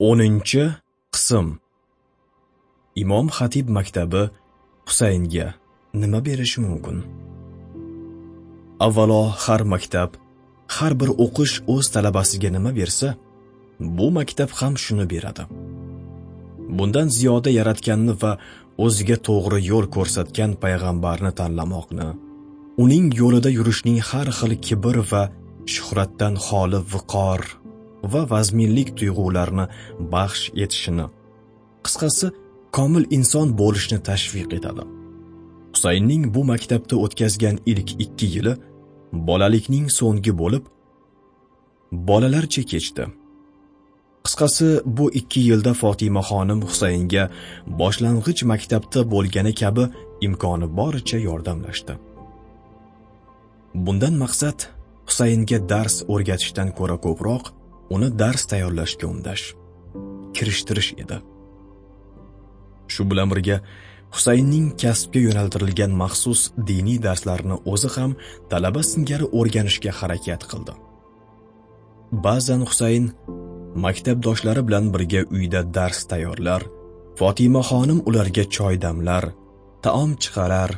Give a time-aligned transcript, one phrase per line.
[0.00, 0.64] o'ninchi
[1.14, 1.46] qism.
[3.02, 4.22] Imom xatib maktabi
[4.88, 5.46] husaynga
[6.00, 6.98] nima berishi mumkin?
[8.86, 10.10] Avvalo har maktab
[10.76, 13.08] har bir o'qish o'z talabasiga nima bersa
[13.96, 15.44] bu maktab ham shuni beradi.
[16.76, 18.32] Bundan ziyoda yaratganni va
[18.84, 22.08] o'ziga to'g'ri yo'l ko'rsatgan payg'ambarni tanlamoqni
[22.82, 25.22] uning yo'lida yurishning har xil kibr va
[25.74, 27.40] shuhratdan xoli viqor
[28.12, 29.64] va vazminlik tuyg'ularni
[30.12, 31.06] baxsh etishini
[31.86, 32.26] qisqasi
[32.76, 34.84] komil inson bo'lishni tashviq etadi.
[35.74, 38.54] Husaynning bu maktabda o'tkazgan ilk ikki yili
[39.28, 40.64] bolalikning so'nggi bo'lib
[42.08, 43.04] bolalarcha kechdi.
[44.24, 47.24] Qisqasi bu ikki yilda fotimaxonim husaynga
[47.80, 49.84] boshlang'ich maktabda bo'lgani kabi
[50.26, 51.94] imkoni boricha yordamlashdi.
[53.84, 54.58] Bundan maqsad
[55.08, 57.44] husaynga dars o'rgatishdan ko'ra ko'proq
[57.94, 59.44] uni dars tayyorlashga undash
[60.36, 61.18] kirishtirish edi.
[62.92, 63.56] Shu bilan birga
[64.14, 68.12] husaynning kasbga yo'naltirilgan maxsus diniy darslarni o'zi ham
[68.50, 70.74] talaba singari o'rganishga harakat qildi.
[72.26, 73.10] Ba'zan husayn
[73.84, 76.62] maktabdoshlari bilan birga uyda dars tayyorlar
[77.18, 79.24] fotimaxonim ularga choy damlar
[79.84, 80.70] taom chiqarar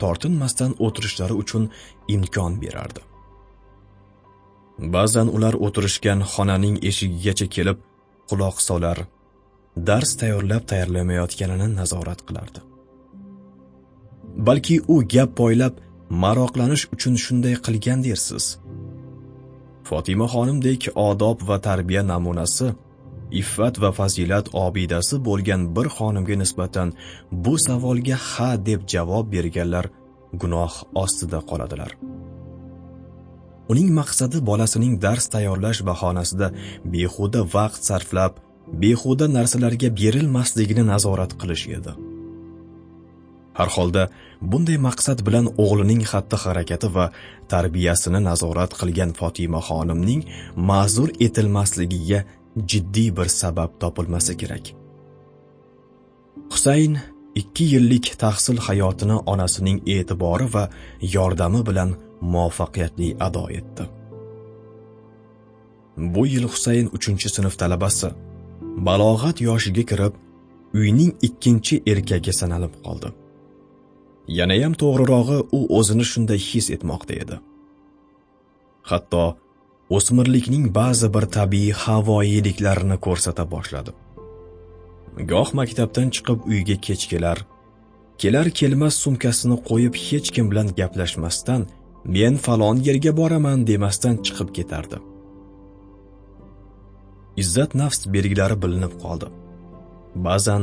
[0.00, 1.64] tortinmasdan o'tirishlari uchun
[2.14, 3.09] imkon berardi.
[4.94, 7.78] Ba'zan ular o'tirishgan xonaning eshigigacha kelib
[8.28, 8.98] quloq solar
[9.88, 12.60] dars tayyorlab tayyorlamayotganini nazorat qilardi.
[14.46, 15.74] Balki u gap poylab
[16.24, 18.44] maroqlanish uchun shunday qilgan dersiz?
[19.88, 22.68] Fotima xonimdek odob va tarbiya namunasi
[23.40, 26.88] iffat va fazilat obidasi bo'lgan bir xonimga nisbatan
[27.44, 29.86] bu savolga ha deb javob berganlar
[30.40, 30.72] gunoh
[31.02, 31.90] ostida qoladilar.
[33.70, 36.48] Uning maqsadi bolasining dars tayyorlash bahonasida
[36.92, 38.32] behuda vaqt sarflab
[38.82, 41.92] behuda narsalarga berilmasligini nazorat qilish edi.
[43.58, 44.02] Har holda
[44.50, 47.06] bunday maqsad bilan o'g'lining xatti harakati va
[47.52, 50.20] tarbiyasini nazorat qilgan fotima xonimning
[50.70, 52.20] ma'zur etilmasligiga
[52.70, 54.64] jiddiy bir sabab topilmasa kerak.
[56.52, 56.94] Husayn
[57.40, 60.64] ikki yillik tahsil hayotini onasining e'tibori va
[61.16, 63.84] yordami bilan muvaffaqiyatli ado etdi.
[65.96, 68.10] Bu yil husayn uchinchi sinf talabasi
[68.86, 70.14] balog'at yoshiga kirib
[70.80, 73.08] uyning ikkinchi erkagi sanalib qoldi.
[74.38, 77.36] Yanayam to'g'rirog'i u o'zini shunday his etmoqda edi.
[78.90, 79.24] Hatto
[79.96, 83.92] o'smirlikning ba'zi bir tabiiy havoyiliklarini ko'rsata boshladi.
[85.30, 87.38] Goh maktabdan chiqib uyga kech kelar
[88.20, 91.62] kelar kelmas sumkasini qo'yib hech kim bilan gaplashmasdan
[92.04, 94.98] men falon yerga boraman demasdan chiqib ketardi
[97.42, 99.28] izzat nafs belgilari bilinib qoldi.
[100.26, 100.62] Ba'zan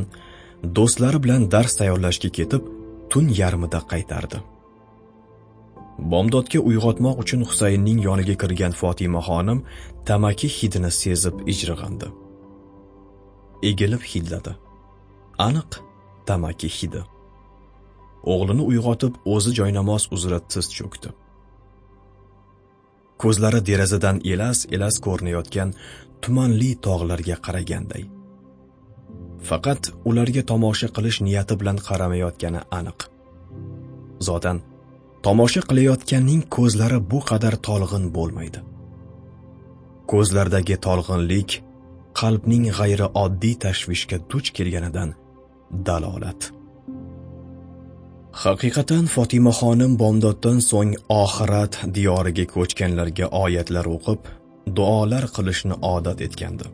[0.78, 2.64] do'stlari bilan dars tayyorlashga ketib
[3.12, 4.40] tun yarmida qaytardi
[6.12, 9.60] bomdodga uyg'otmoq uchun husaynning yoniga kirgan fotima xonim
[10.10, 12.08] tamaki hidini sezib ijrig'andi
[13.70, 14.54] egilib hidladi.
[15.48, 15.72] Aniq
[16.30, 17.02] tamaki hidi.
[18.34, 21.10] O'g'lini uyg'otib o'zi joynamoz uzra tiz cho'kdi.
[23.22, 25.70] Ko'zlari derazadan elas elas ko'rinayotgan
[26.22, 28.04] tumanli tog'larga qaraganday.
[29.50, 33.00] Faqat ularga tomosha qilish niyati bilan qaramayotgani aniq.
[34.28, 34.58] Zotan
[35.26, 38.60] tomosha qilayotganning ko'zlari bu qadar tolg'in bo'lmaydi.
[40.12, 41.52] Ko'zlardagi tolg'inlik
[42.20, 45.10] qalbning g'ayrioddiy tashvishga duch kelganidan
[45.88, 46.57] dalolat.
[48.44, 50.94] Haqiqatan fotimaxonim bomdoddan so'ng
[51.24, 54.22] oxirat diyoriga ko'chganlarga oyatlar o'qib
[54.78, 56.68] duolar qilishni odat etgandi.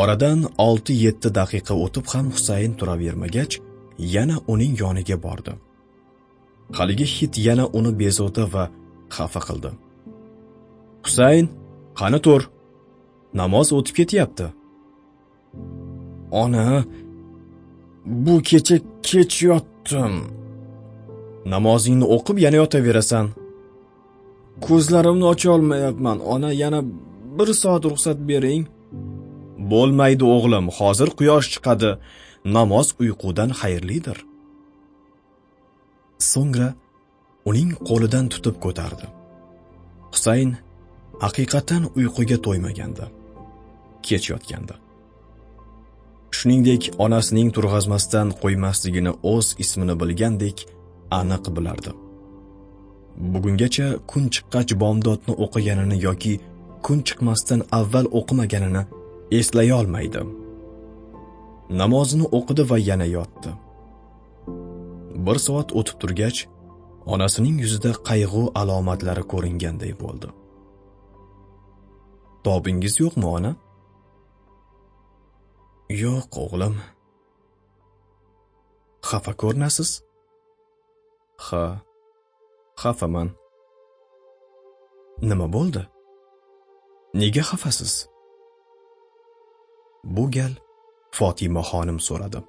[0.00, 3.54] Oradan 6-7 daqiqa o'tib ham husayn turavermagach
[4.14, 5.52] yana uning yoniga bordi.
[6.76, 8.64] Haligi hit yana uni bezovta va
[9.16, 9.70] xafa qildi.
[11.06, 11.46] Husayn
[12.00, 12.42] qani tur?
[13.40, 14.46] Namoz o'tib ketyapti.
[16.42, 16.66] Ona
[18.24, 18.76] bu kecha
[19.08, 20.14] kech yotdim.
[21.52, 23.26] Namozingni o'qib yana yotaverasan.
[24.66, 26.18] Ko'zlarimni ocholmayapman.
[26.34, 26.80] Ona yana
[27.38, 28.64] bir soat ruxsat bering.
[29.72, 30.66] Bo'lmaydi o'g'lim.
[30.78, 31.90] Hozir quyosh chiqadi.
[32.56, 34.18] Namoz uyqudan xayrlidir.
[36.32, 36.68] So'ngra
[37.48, 39.06] uning qo'lidan tutib ko'tardi.
[40.14, 40.50] Husayn
[41.24, 43.06] haqiqatan uyquga to'ymagandi.
[44.06, 44.74] Kech yotgandi.
[46.36, 50.56] Shuningdek onasining turg'azmasdan qo'ymasligini o'z ismini bilgandek
[51.10, 51.90] aniq bilardi.
[53.32, 56.34] Bugungacha kun chiqqach bomdodni o'qiganini yoki
[56.86, 58.82] kun chiqmasdan avval o'qimaganini
[59.38, 60.20] eslay olmaydi.
[61.80, 63.50] Namozini o'qidi va yana yotdi.
[65.26, 66.38] Bir soat o'tib turgach
[67.14, 70.28] onasining yuzida qayg'u alomatlari ko'ringanday bo'ldi.
[72.44, 73.52] Tobingiz yo'qmi ona?
[76.04, 76.74] Yo'q o'g'lim.
[79.08, 79.90] Xafa ko'rinasiz?
[81.38, 81.64] Ha
[82.82, 83.28] xafaman.
[85.28, 85.82] Nima bo'ldi?
[87.20, 87.94] Nega xafasiz?
[90.04, 90.52] Bu gal
[91.18, 92.40] Fatima xonim so'radi.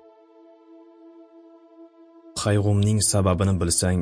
[2.42, 4.02] Qayg'umning sababini bilsang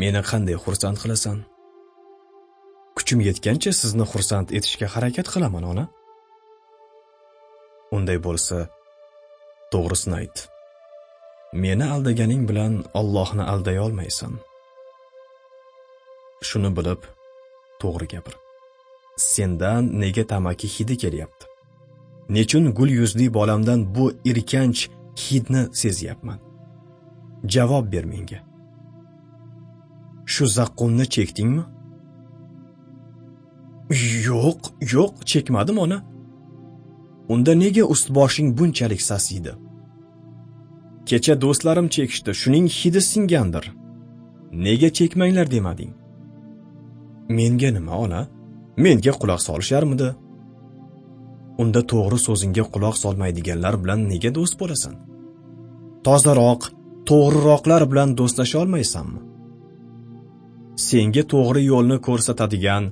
[0.00, 1.38] meni qanday xursand qilasan?
[2.96, 5.84] Kuchim yetgancha sizni xursand etishga harakat qilaman ona.
[7.96, 8.56] Unday bo'lsa
[9.72, 10.36] to'g'risini ayt.
[11.54, 14.32] Meni aldaganing bilan Allohni alday olmaysan
[16.48, 17.02] shuni bilib
[17.80, 18.34] to'g'ri gapir.
[19.16, 21.46] Sendan nega tamaki hidi kelyapti?
[22.28, 24.80] Nechun gul yuzli bolamdan bu irkanch
[25.22, 26.38] hidni sezyapman?
[27.54, 28.40] Javob ber menga.
[30.26, 31.64] Shu zaqqumni chekdingmi?
[34.28, 34.60] Yo'q
[34.94, 35.98] yo'q chekmadim ona
[37.28, 39.52] unda nega ust boshing bunchalik sasiydi
[41.08, 42.30] kecha do'stlarim chekishdi.
[42.40, 43.64] Shuning hidi singandir.
[44.66, 45.92] Nega chekmanglar demading?
[47.36, 48.20] Menga nima ona?
[48.84, 50.08] Menga quloq solisharmidi?
[51.62, 54.94] Unda to'g'ri so'zingga quloq solmaydiganlar bilan nega do'st bo'lasan?
[56.06, 56.62] Tozaroq
[57.08, 59.20] to'g'riroqlar bilan do'stlasha olmaysanmi?
[60.88, 62.84] Senga to'g'ri yo'lni ko'rsatadigan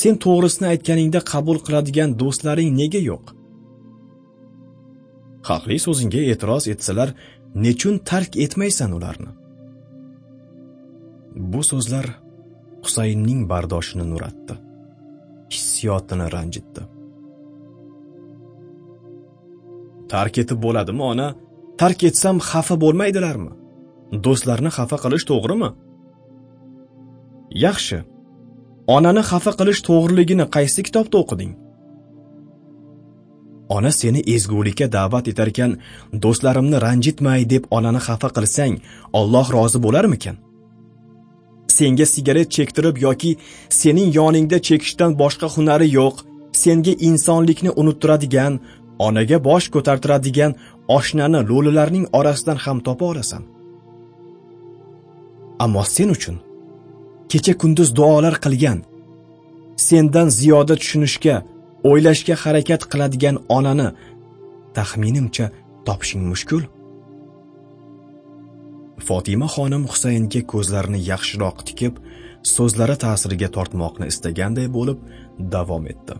[0.00, 3.24] sen to'g'risini aytganingda qabul qiladigan do'stlaring nega yo'q?
[5.48, 7.08] Haqli so'zingga e'tiroz etsalar
[7.54, 9.30] nechun tark etmaysan ularni?
[11.52, 12.06] Bu so'zlar
[12.84, 14.54] husaynning bardoshini nuratdi
[15.54, 16.82] hissiyotini ranjitdi.
[20.12, 21.28] Tark etib bo'ladimi ona?
[21.80, 23.52] Tark etsam xafa bo'lmaydilarmi?
[24.24, 25.70] Do'stlarni xafa qilish to'g'rimi?
[27.64, 27.98] Yaxshi.
[28.96, 31.52] Onani xafa qilish to'g'riligini qaysi kitobda o'qiding?
[33.68, 35.78] Ona seni ezgulikka da'vat etarkan
[36.22, 38.74] do'stlarimni ranjitmay deb onani xafa qilsang
[39.12, 40.36] Alloh rozi bo'larmikan?
[41.76, 43.36] Senga sigaret chektirib yoki
[43.80, 46.16] sening yoningda chekishdan boshqa hunari yo'q
[46.62, 48.54] senga insonlikni unuttiradigan
[49.06, 50.52] onaga bosh ko'tartiradigan
[50.96, 53.42] oshnani lo'lilarning orasidan ham topa olasan.
[55.64, 56.36] Ammo sen uchun
[57.30, 58.78] kecha kunduz duolar qilgan
[59.86, 61.36] sendan ziyoda tushunishga
[61.90, 63.88] o'ylashga harakat qiladigan onani
[64.76, 65.46] taxminimcha
[65.86, 66.64] topishing mushkul.
[69.06, 71.94] Fotima xonim husaynga ko'zlarini yaxshiroq tikib
[72.54, 74.98] so'zlari ta'siriga tortmoqni istaganday bo'lib
[75.54, 76.14] davom etdi.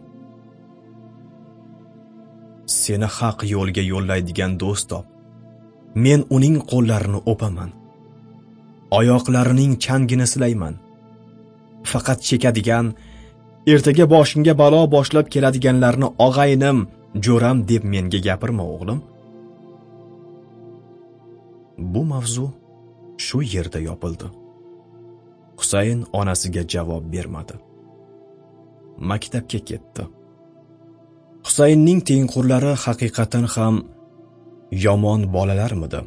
[2.80, 5.06] Seni haq yo'lga yo'llaydigan do'st top.
[6.04, 7.70] Men uning qo'llarini o'paman.
[8.98, 10.74] Oyoqlarining changini silayman.
[11.90, 12.86] Faqat chekadigan
[13.72, 16.78] ertaga boshingga balo boshlab keladiganlarni og'aynim
[17.24, 18.98] jo'ram deb menga gapirma o'g'lim.
[21.92, 22.46] Bu mavzu
[23.26, 24.26] shu yerda yopildi.
[25.60, 27.54] Husayn onasiga javob bermadi.
[29.10, 30.02] Maktabga ketdi.
[31.46, 33.74] Husaynning tengqurlari haqiqatan ham
[34.84, 36.00] yomon bolalarmidi?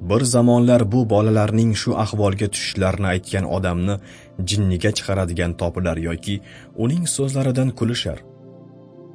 [0.00, 3.94] Bir zamonlar bu bolalarning shu ahvolga tushishlarini aytgan odamni
[4.48, 6.40] jinniga chiqaradigan topilar yoki
[6.84, 8.18] uning so'zlaridan kulishar.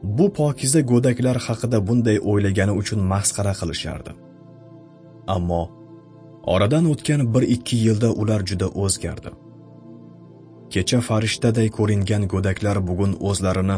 [0.03, 4.11] Bu pokiza go'daklar haqida bunday o'ylagani uchun masxara qilishardi.
[5.35, 5.63] Ammo
[6.53, 9.31] oradan o'tgan bir ikki yilda ular juda o'zgardi.
[10.73, 13.77] Kecha farishtaday ko'ringan go'daklar bugun o'zlarini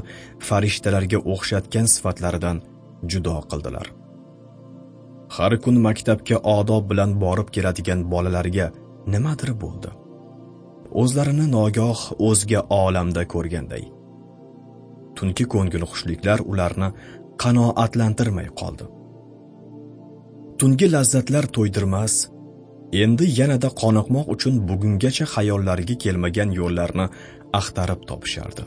[0.50, 2.57] farishtalarga o'xshatgan sifatlaridan
[3.12, 4.04] judo qildilar.
[5.29, 8.72] Har kun maktabga odob bilan borib keladigan bolalarga
[9.13, 9.89] nimadir bo'ldi.
[11.01, 13.84] O'zlarini nogoh o'zga olamda ko'rganday.
[15.15, 16.89] Tungi ko'ngilxushliklar ularni
[17.44, 18.86] qanoatlantirmay qoldi.
[20.60, 22.15] Tungi lazzatlar to'ydirmas
[23.03, 27.05] endi yanada qoniqmoq uchun bugungacha xayollariga kelmagan yo'llarni
[27.60, 28.63] axtarib topishardi.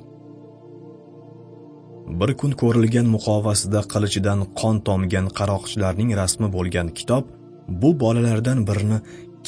[2.09, 7.25] Bir kun ko'rilgan muqovasida qilichidan qon tomgan qaroqchilarning rasmi bo'lgan kitob
[7.83, 8.99] bu bolalardan birini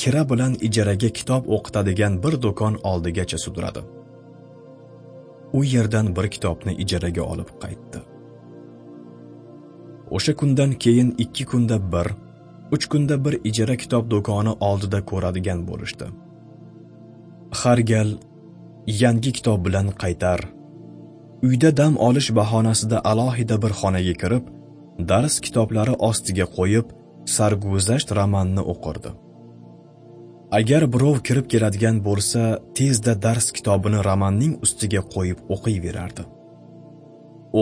[0.01, 3.83] kira bilan ijaraga kitob o'qitadigan bir do'kon oldigacha sudradi.
[5.59, 8.01] U yerdan bir kitobni ijaraga olib qaytdi.
[10.17, 12.07] O'sha kundan keyin ikki kunda bir
[12.75, 16.07] uch kunda bir ijara kitob do'koni oldida ko'radigan bo'lishdi.
[17.61, 18.11] Har gal
[18.87, 20.41] yangi kitob bilan qaytar
[21.43, 24.45] uyda dam olish bahonasida alohida bir xonaga kirib
[25.11, 26.87] dars kitoblari ostiga qo'yib
[27.37, 29.11] sarguzasht romanni o'qirdi.
[30.59, 32.43] Agar birov kirib keladigan bo'lsa
[32.79, 36.23] tezda dars kitobini romanning ustiga qo'yib o'qiyverardi.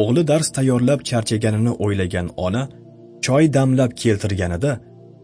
[0.00, 2.62] O'g'li dars tayyorlab charchaganini o'ylagan ona
[3.26, 4.72] choy damlab keltirganida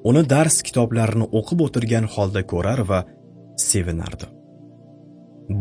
[0.08, 3.00] uni dars kitoblarini o'qib o'tirgan holda ko'rar va
[3.68, 4.26] sevinardi.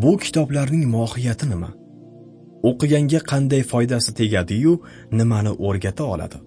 [0.01, 1.69] Bu kitoblarning mohiyati nima?
[2.69, 4.73] O'qiganga qanday foydasi tegadiyu
[5.19, 6.37] nimani o'rgata oladi?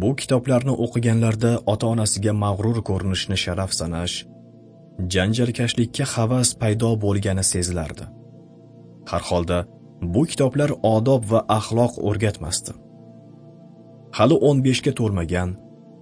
[0.00, 4.16] Bu kitoblarni o'qiganlarda ota onasiga mag'rur ko'rinishni sharaf sanash
[5.14, 8.04] janjalkashlikka havas paydo bo'lgani sezilardi.
[9.10, 9.58] Har holda
[10.14, 12.72] bu kitoblar odob va axloq o'rgatmasdi.
[14.18, 15.50] Hali 15 ga to'lmagan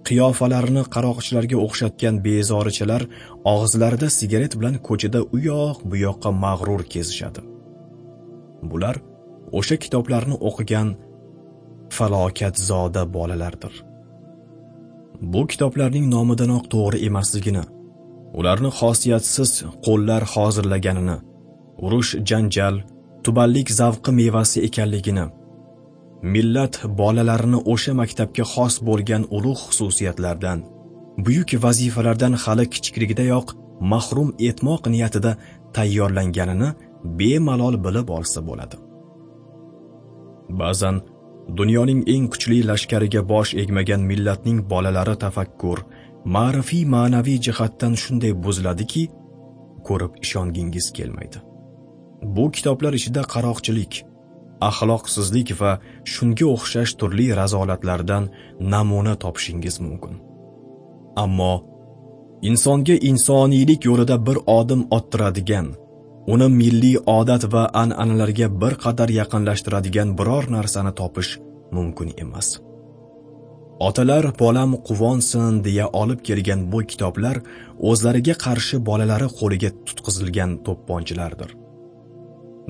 [0.07, 3.03] qiyofalarini qaroqchilarga o'xshatgan bezorichalar
[3.53, 7.41] og'izlarida sigaret bilan ko'chada u yoq bu yoqqa mag'rur kezishadi.
[8.63, 8.95] Bular
[9.51, 10.87] o'sha kitoblarni o'qigan
[11.97, 13.73] falokatzoda bolalardir.
[15.21, 17.63] Bu kitoblarning nomidanoq to'g'ri emasligini
[18.39, 19.51] ularni xosiyatsiz
[19.85, 21.17] qo'llar hozirlaganini
[21.85, 22.75] urush janjal
[23.23, 25.25] tubanlik zavqi mevasi ekanligini
[26.33, 30.59] millat bolalarini o'sha maktabga xos bo'lgan ulug' xususiyatlardan
[31.25, 33.47] buyuk vazifalardan hali kichikligidayoq
[33.91, 35.31] mahrum etmoq niyatida
[35.75, 36.69] tayyorlanganini
[37.19, 38.77] bemalol bilib olsa bo'ladi.
[40.59, 40.97] Ba'zan
[41.59, 45.79] dunyoning eng kuchli lashkariga bosh egmagan millatning bolalari tafakkur
[46.35, 49.03] ma'rifiy ma'naviy jihatdan shunday buziladiki
[49.87, 51.39] ko'rib ishongingiz kelmaydi.
[52.35, 53.93] Bu kitoblar ichida qaroqchilik
[54.69, 55.71] axloqsizlik va
[56.13, 58.23] shunga o'xshash turli razolatlardan
[58.73, 60.13] namuna topishingiz mumkin.
[61.23, 61.53] Ammo
[62.49, 65.67] insonga insoniylik yo'lida bir odim ottiradigan
[66.33, 71.31] uni milliy odat va an'analarga bir qadar yaqinlashtiradigan biror narsani topish
[71.75, 72.47] mumkin emas.
[73.87, 77.37] Otalar bolam quvonsin deya olib kelgan bu kitoblar
[77.89, 81.49] o'zlariga qarshi bolalari qo'liga tutqizilgan to'pponchilardir.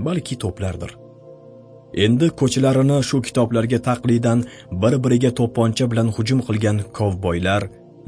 [0.06, 0.92] Balki to'plardir.
[2.06, 4.40] Endi ko'chalarini shu kitoblarga taqlidan
[4.82, 7.64] bir biriga to'pponcha bilan hujum qilgan kovboylar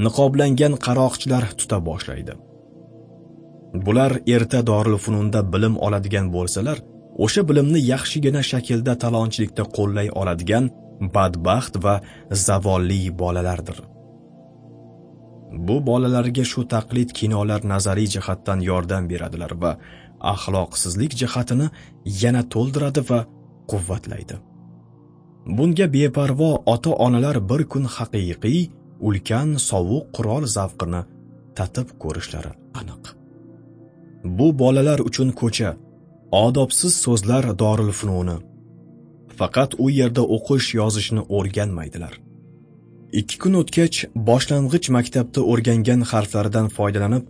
[0.05, 2.33] niqoblangan qaroqchilar tuta boshlaydi.
[3.73, 6.77] Bular erta dorilfununda bilim oladigan bo'lsalar
[7.25, 10.65] o'sha bilimni yaxshigina shaklda talonchilikda qo'llay oladigan
[11.15, 11.95] badbaxt va
[12.31, 13.77] zavolli bolalardir.
[15.67, 19.71] Bu bolalarga shu taqlid kinolar nazariy jihatdan yordam beradilar va
[20.33, 21.67] axloqsizlik jihatini
[22.23, 23.19] yana to'ldiradi va
[23.71, 24.35] quvvatlaydi.
[25.57, 28.59] Bunga beparvo ota onalar bir kun haqiqiy
[29.07, 31.01] ulkan sovuq qurol zavqini
[31.57, 33.08] tatib ko'rishlari aniq.
[34.23, 35.75] Bu bolalar uchun ko'cha.
[36.31, 38.37] Odobsiz so'zlar dorilfununi
[39.39, 42.13] faqat u yerda o'qish yozishni o'rganmaydilar.
[43.19, 43.97] Ikki kun o'tgach
[44.29, 47.23] boshlang'ich maktabda o'rgangan harflaridan foydalanib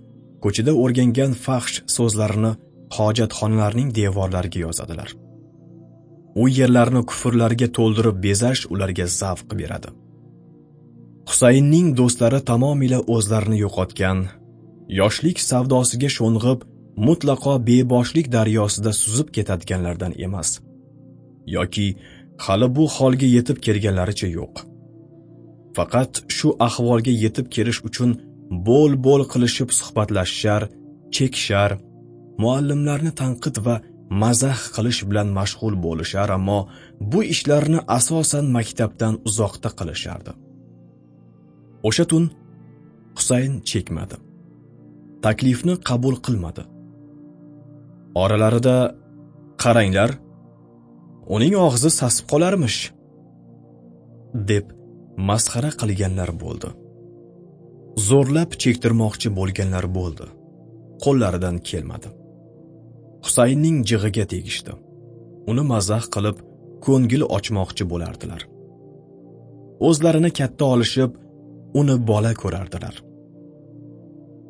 [0.43, 2.51] ko'chada o'rgangan faxsh so'zlarini
[2.98, 5.10] hojatxonalarning devorlariga yozadilar.
[6.41, 9.89] U yerlarni kufrlarga to'ldirib bezash ularga zavq beradi.
[11.29, 14.19] Husaynning do'stlari tamomila o'zlarini yo'qotgan
[15.00, 16.60] yoshlik savdosiga sho'ng'ib
[17.07, 20.49] mutlaqo beboshlik daryosida suzib ketadiganlardan emas
[21.55, 21.87] yoki
[22.45, 24.55] hali bu holga yetib kelganlaricha yo'q.
[25.75, 28.11] Faqat shu ahvolga yetib kelish uchun
[28.67, 30.61] bo'l bo'l qilishib suhbatlashishar
[31.15, 31.71] chekishar
[32.41, 33.75] muallimlarni tanqid va
[34.21, 36.59] mazax qilish bilan mashg'ul bo'lishar ammo
[37.11, 40.31] bu ishlarni asosan maktabdan uzoqda qilishardi.
[41.87, 42.23] O'sha tun
[43.17, 44.17] husayn chekmadi.
[45.25, 46.63] Taklifni qabul qilmadi.
[48.15, 48.95] Oralarida
[49.63, 50.11] qaranglar
[51.35, 52.79] uning og'zi sasib qolarmish
[54.49, 54.65] deb
[55.29, 56.69] masxara qilganlar bo'ldi.
[58.07, 60.27] Zo'rlab chektirmoqchi bo'lganlar bo'ldi.
[61.03, 62.09] Qo'llaridan kelmadi.
[63.25, 64.73] Husaynning jig'iga tegishdi.
[65.51, 66.37] Uni mazax qilib
[66.85, 68.41] ko'ngil ochmoqchi bo'lardilar.
[69.87, 71.11] O'zlarini katta olishib
[71.79, 72.95] uni bola ko'rardilar.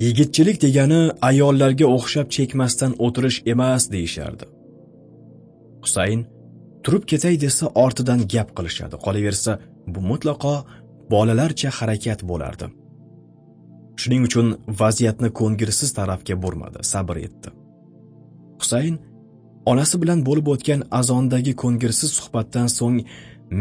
[0.05, 4.45] Yigitchilik degani ayollarga o'xshab chekmasdan o'tirish emas deyishardi.
[5.83, 6.21] Husayn
[6.83, 8.95] turib ketay desa ortidan gap qilishadi.
[9.05, 9.51] Qolaversa
[9.93, 10.53] bu mutlaqo
[11.13, 12.67] bolalarcha harakat bo'lardi.
[14.01, 14.47] Shuning uchun
[14.81, 17.49] vaziyatni ko'ngilsiz tarafga burmadi sabr etdi.
[18.61, 18.95] Husayn
[19.71, 22.99] onasi bilan bo'lib o'tgan azondagi ko'ngilsiz suhbatdan so'ng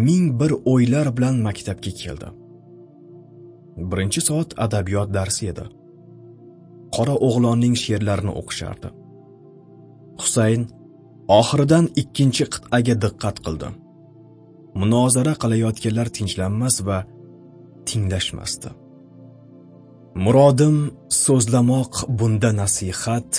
[0.07, 2.29] ming bir o'ylar bilan maktabga keldi.
[3.91, 5.65] Birinchi soat adabiyot darsi edi.
[6.95, 8.89] Qora o'g'lonning she'rlarini o'qishardi.
[10.23, 10.63] Husayn
[11.41, 13.69] oxiridan ikkinchi qit'aga diqqat qildi
[14.81, 16.99] munozara qilayotganlar tinchlanmas va
[17.89, 18.71] tinglashmasdi.
[20.25, 20.77] Murodim
[21.25, 23.31] so'zlamoq bunda nasihat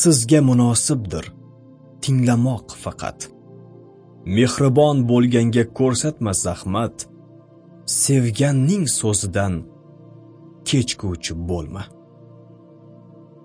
[0.00, 1.24] sizga munosibdir
[2.02, 3.18] tinglamoq faqat.
[4.36, 6.96] Mehribon bo'lganga ko'rsatma zahmat
[8.02, 9.54] sevganning so'zidan
[10.68, 11.82] kechguvchi bo'lma.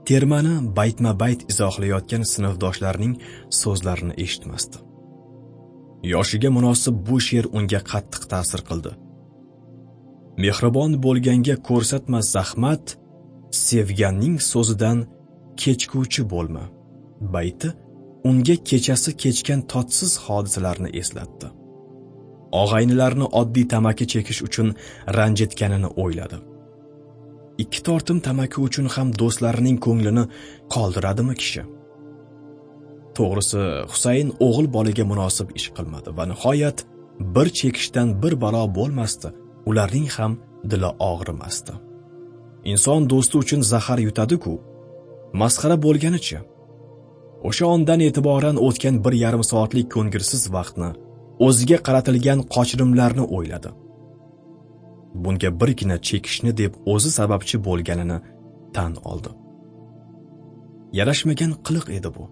[0.09, 3.13] Termani baytma bayt izohlayotgan sinfdoshlarning
[3.61, 4.77] so'zlarini eshitmasdi.
[6.13, 8.91] Yoshiga munosib bu she'r unga qattiq ta'sir qildi.
[10.43, 12.85] Mehribon bo'lganga ko'rsatma zahmat
[13.67, 14.97] sevganning so'zidan
[15.61, 16.63] kechguvchi bo'lma.
[17.33, 17.69] Bayti
[18.29, 21.47] unga kechasi kechgan totsiz hodisalarni eslatdi.
[22.61, 24.67] Og'aynilarni oddiy tamaki chekish uchun
[25.17, 26.37] ranjitganini o'yladi.
[27.63, 30.23] Ikki tortim tamaki uchun ham do'stlarining ko'nglini
[30.73, 31.63] qoldiradimi kishi?
[33.17, 36.77] To'g'risi husayn o'g'il bolaga munosib ish qilmadi va nihoyat
[37.35, 39.29] bir chekishdan bir balo bo'lmasdi.
[39.69, 40.33] Ularning ham
[40.71, 41.73] dili og'rimasdi.
[42.71, 44.53] Inson do'sti uchun zahar yutadi-ku.
[45.41, 46.37] Masxara bo'lganichi
[47.47, 50.89] o'sha ondan e'tiboran o'tgan bir yarim soatlik ko'ngilsiz vaqtni
[51.47, 53.69] o'ziga qaratilgan qochirimlarni o'yladi.
[55.23, 58.17] Bunga birgina chekishni deb o'zi sababchi bo'lganini
[58.75, 59.31] tan oldi.
[60.97, 62.23] Yarashmagan qiliq edi bu.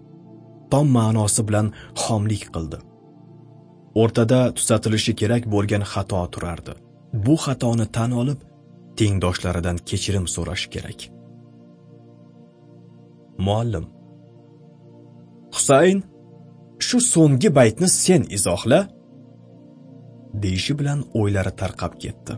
[0.72, 1.66] Tom ma'nosi bilan
[2.02, 2.78] xomlik qildi.
[4.02, 6.72] O'rtada tuzatilishi kerak bo'lgan xato turardi.
[7.24, 8.40] Bu xatoni tan olib
[8.98, 11.00] tengdoshlaridan kechirim so'rash kerak.
[13.46, 13.86] Muallim
[15.54, 15.98] husayn
[16.86, 18.80] shu so'nggi baytni sen izohla
[20.42, 22.32] deyishi bilan o'ylari tarqab ketdi.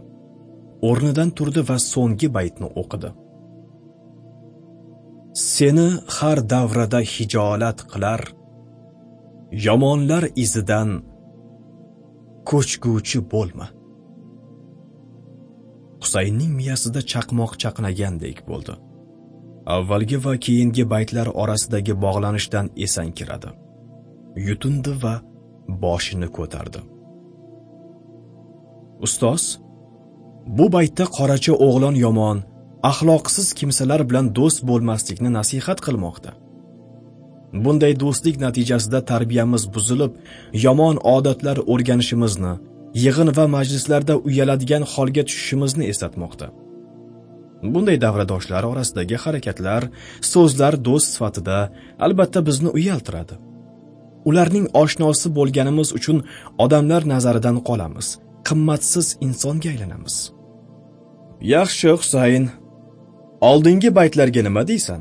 [0.88, 3.10] O'rnidan turdi va so'nggi baytni o'qidi.
[5.54, 8.22] Seni har davrada hijolat qilar
[9.66, 10.90] yomonlar izidan
[12.50, 13.66] ko'chguvchi bo'lma.
[16.02, 18.74] Husaynning miyasida chaqmoq chaqnagandek bo'ldi.
[19.76, 23.50] Avvalgi va keyingi baytlar orasidagi bog'lanishdan esankiradi
[24.36, 25.14] yutindi va
[25.82, 26.80] boshini ko'tardi.
[29.06, 29.42] Ustoz
[30.46, 32.38] bu baytda qoracha o'g'lon yomon
[32.90, 36.30] axloqsiz kimsalar bilan do'st bo'lmaslikni nasihat qilmoqda.
[37.64, 40.12] Bunday do'stlik natijasida tarbiyamiz buzilib
[40.64, 42.52] yomon odatlar o'rganishimizni
[43.04, 46.46] yig'in va majlislarda uyaladigan holga tushishimizni eslatmoqda.
[47.72, 49.82] Bunday davradoshlar orasidagi harakatlar
[50.32, 51.58] so'zlar do'st sifatida
[52.06, 53.34] albatta bizni uyaltiradi.
[54.28, 56.18] Ularning oshnosi bo'lganimiz uchun
[56.64, 58.08] odamlar nazaridan qolamiz
[58.48, 60.35] qimmatsiz insonga aylanamiz.
[61.40, 62.50] Yaxshi husayn.
[63.40, 65.00] Oldingi baytlarga nima deysan?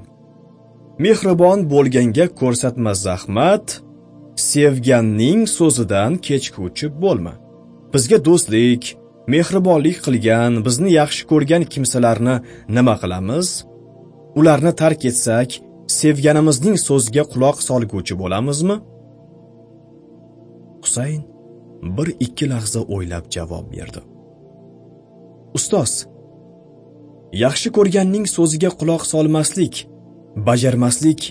[1.00, 3.65] Mehribon bo'lganga ko'rsatma zahmat
[4.52, 7.34] sevganning so'zidan kechguvchi bo'lma.
[7.93, 8.84] Bizga do'stlik
[9.34, 12.36] mehribonlik qilgan bizni yaxshi ko'rgan kimsalarni
[12.78, 13.48] nima qilamiz?
[14.39, 15.50] Ularni tark etsak
[16.00, 18.78] sevganimizning so'ziga quloq solguvchi bo'lamizmi?
[20.84, 21.21] Husayn
[21.98, 24.02] bir ikki lahza o'ylab javob berdi.
[25.58, 25.91] Ustoz
[27.43, 29.76] yaxshi ko'rganning so'ziga quloq solmaslik
[30.48, 31.21] bajarmaslik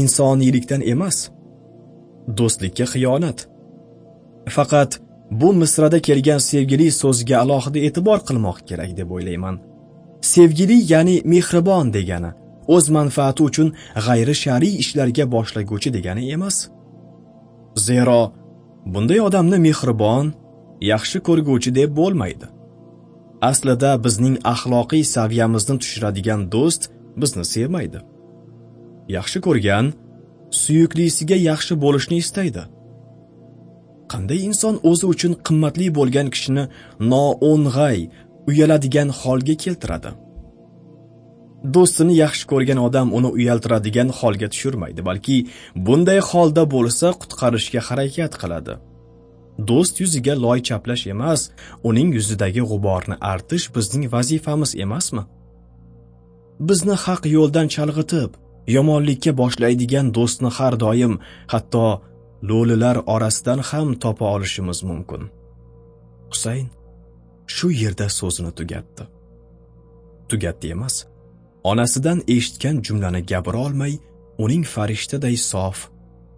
[0.00, 1.16] insoniylikdan emas
[2.38, 3.38] do'stlikka xiyonat.
[4.56, 4.90] Faqat
[5.40, 9.56] bu misrada kelgan sevgili so'ziga alohida e'tibor qilmoq kerak deb o'ylayman.
[10.34, 12.30] Sevgili ya'ni mehribon degani
[12.74, 13.68] o'z manfaati uchun
[14.06, 16.56] g'ayri shar'iy ishlarga boshlaguvchi degani emas.
[17.86, 18.20] Zero
[18.92, 20.26] bunday odamni mehribon
[20.92, 22.46] yaxshi ko'rguvchi deb bo'lmaydi.
[23.40, 26.82] Aslida bizning axloqiy saviyamizni tushiradigan do'st
[27.20, 28.00] bizni sevmaydi.
[29.16, 29.86] Yaxshi ko'rgan
[30.62, 32.62] suyuklisiga yaxshi bo'lishni istaydi.
[34.12, 36.64] Qanday inson o'zi uchun qimmatli bo'lgan kishini
[37.12, 37.98] noo'ng'ay
[38.50, 40.10] uyaladigan holga keltiradi?
[41.74, 45.36] Do'stini yaxshi ko'rgan odam uni uyaltiradigan holga tushirmaydi balki
[45.86, 48.74] bunday holda bo'lsa qutqarishga harakat qiladi.
[49.58, 51.50] Do'st yuziga loy chaplash emas
[51.88, 55.22] uning yuzidagi g'uborni artish bizning vazifamiz emasmi?
[56.68, 58.30] Bizni haq yo'ldan chalg'itib
[58.76, 61.14] yomonlikka boshlaydigan do'stni har doim
[61.52, 61.84] hatto
[62.48, 65.22] lo'lilar orasidan ham topa olishimiz mumkin.
[66.30, 66.66] Husayn
[67.46, 69.04] shu yerda so'zini tugatdi.
[70.28, 70.96] Tugatdi emas
[71.70, 73.94] onasidan eshitgan jumlani gapira olmay
[74.44, 75.78] uning farishtaday sof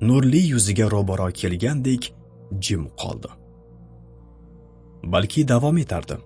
[0.09, 2.03] nurli yuziga ro'baro kelgandek
[2.59, 3.31] jim qoldi.
[5.13, 6.17] Balki davom etardi.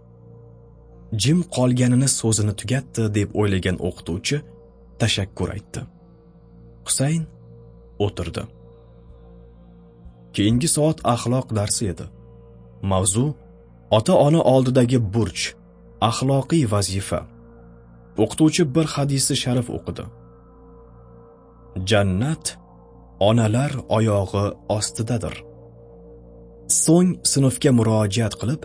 [1.22, 4.40] Jim qolganini so'zini tugatdi deb o'ylagan o'qituvchi
[5.00, 5.80] tashakkur aytdi.
[6.86, 7.22] Husayn
[8.06, 8.42] o'tirdi.
[10.34, 12.06] Keyingi soat axloq darsi edi.
[12.90, 13.26] Mavzu
[13.90, 15.44] ota ona oldidagi burch
[16.08, 17.20] axloqiy vazifa.
[18.22, 20.04] O'qituvchi bir hadisi sharif o'qidi.
[21.90, 22.44] Jannat
[23.28, 24.44] onalar oyog'i
[24.76, 25.34] ostidadir.
[26.68, 28.62] So'ng sinfga murojaat qilib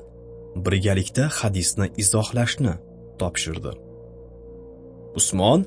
[0.65, 2.73] birgalikda hadisni izohlashni
[3.19, 3.71] topshirdi.
[5.19, 5.65] Usmon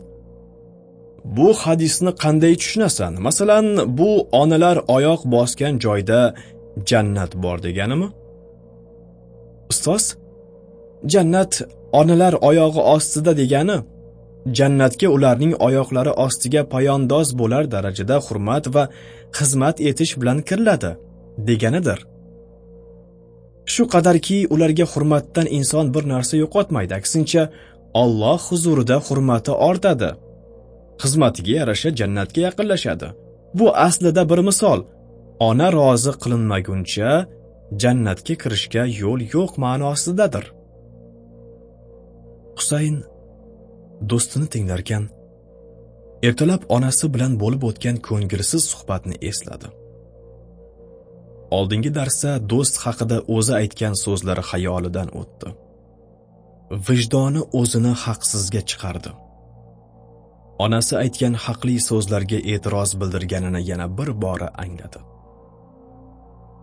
[1.25, 3.13] bu hadisni qanday tushunasan?
[3.27, 3.67] Masalan
[3.99, 6.35] bu onalar oyoq bosgan joyda
[6.87, 8.09] jannat bor deganimi?
[9.71, 10.05] Ustoz
[11.13, 13.79] jannat onalar oyog'i ostida degani
[14.59, 18.85] jannatga ularning oyoqlari ostiga poyandoz bo'lar darajada hurmat va
[19.39, 20.91] xizmat etish bilan kiriladi
[21.49, 22.12] deganidir.
[23.67, 26.95] Shu qadarki ularga hurmatdan inson bir narsa yo'qotmaydi.
[27.01, 27.43] Aksincha
[27.95, 30.11] Alloh huzurida hurmati ortadi.
[31.03, 33.09] Xizmatiga yarasha jannatga yaqinlashadi.
[33.55, 34.81] Bu aslida bir misol.
[35.49, 37.11] Ona rozi qilinmaguncha
[37.83, 40.45] jannatga kirishga yo'l yo'q ma'nosidadir.
[42.59, 42.97] Husayn
[44.11, 45.05] do'stini tinglarkan
[46.29, 49.69] ertalab onasi bilan bo'lib o'tgan ko'ngilsiz suhbatni esladi.
[51.57, 55.49] Oldingi darsda do'st haqida o'zi aytgan so'zlari xayolidan o'tdi.
[56.89, 59.11] Vijdoni o'zini haqsizga chiqardi.
[60.65, 65.01] Onasi aytgan haqli so'zlarga e'tiroz bildirganini yana bir bora angladi.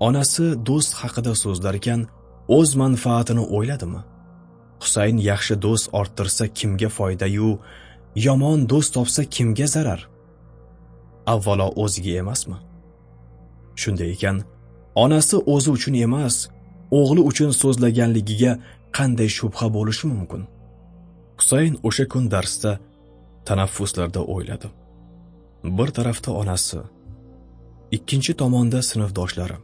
[0.07, 2.01] Onasi do'st haqida so'zlarkan
[2.57, 4.01] o'z manfaatini o'yladimi?
[4.83, 7.49] Husayn yaxshi do'st orttirsa kimga foydayu
[8.27, 10.01] yomon do'st topsa kimga zarar?
[11.33, 12.57] Avvalo o'ziga emasmi?
[13.81, 14.37] Shunday ekan
[14.95, 16.35] onasi o'zi uchun emas
[16.99, 18.51] o'g'li uchun so'zlaganligiga
[18.97, 20.41] qanday shubha bo'lishi mumkin?
[21.39, 22.71] Husayn o'sha kun darsda
[23.47, 24.67] tanaffuslarda o'yladi.
[25.77, 26.79] Bir tarafda onasi
[27.91, 29.57] ikkinchi tomonda sinfdoshlari.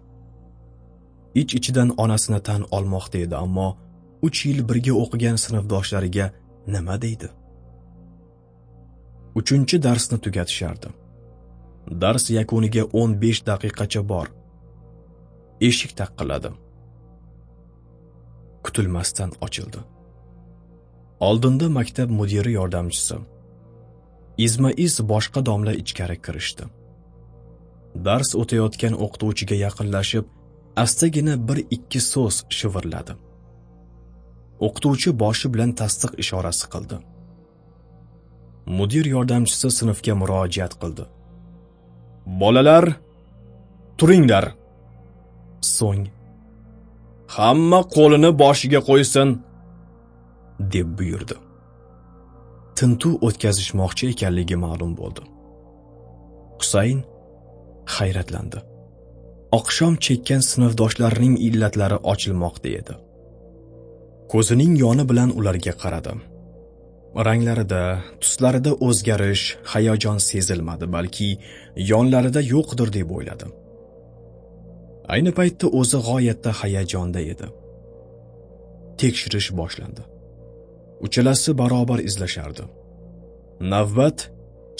[1.41, 3.69] Ich ichidan onasini tan olmoqda edi ammo
[4.27, 6.25] uch yil birga o'qigan sinfdoshlariga
[6.73, 7.29] nima deydi?
[9.39, 10.89] Uchinchi darsni tugatishardi.
[12.01, 14.27] Dars yakuniga 15 daqiqacha bor.
[15.61, 16.51] Eshik taqilladi.
[18.63, 19.77] Kutilmasdan ochildi.
[21.19, 23.15] Oldinda maktab mudiri yordamchisi
[24.37, 26.65] izma iz boshqa domla ichkari kirishdi.
[28.05, 30.25] Dars o'tayotgan o'qituvchiga yaqinlashib
[30.83, 33.13] astagina bir ikki so'z shivirladi.
[34.67, 36.97] O'qituvchi boshi bilan tasdiq ishorasi qildi.
[38.77, 41.03] Mudir yordamchisi sinfga murojaat qildi.
[42.41, 42.85] Bolalar
[43.97, 44.45] turinglar!
[45.77, 46.05] So'ng.
[47.35, 49.29] Hamma qo'lini boshiga qo'ysin
[50.73, 51.35] deb buyurdi.
[52.77, 55.23] Tintuv o'tkazishmoqchi ekanligi ma'lum bo'ldi.
[56.59, 56.99] Husayn
[57.95, 58.59] hayratlandi.
[59.59, 62.93] Oqshom chekkan sinfdoshlarining illatlari ochilmoqda edi.
[64.31, 66.13] Ko'zining yoni bilan ularga qaradi.
[67.27, 67.81] Ranglarida
[68.21, 71.29] tuslarida o'zgarish hayajon sezilmadi balki
[71.91, 73.47] yonlarida yo'qdir deb o'yladi.
[75.13, 77.47] Ayni paytda o'zi g'oyatda hayajonda edi.
[79.01, 80.03] Tekshirish boshlandi.
[81.05, 82.63] Uchalasi barobar izlashardi.
[83.73, 84.17] Navbat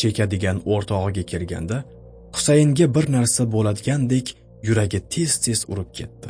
[0.01, 1.77] chekadigan o'rtog'iga kelganda
[2.35, 4.27] husaynga bir narsa bo'ladigandek
[4.67, 6.29] yuragi tez tez urib ketdi.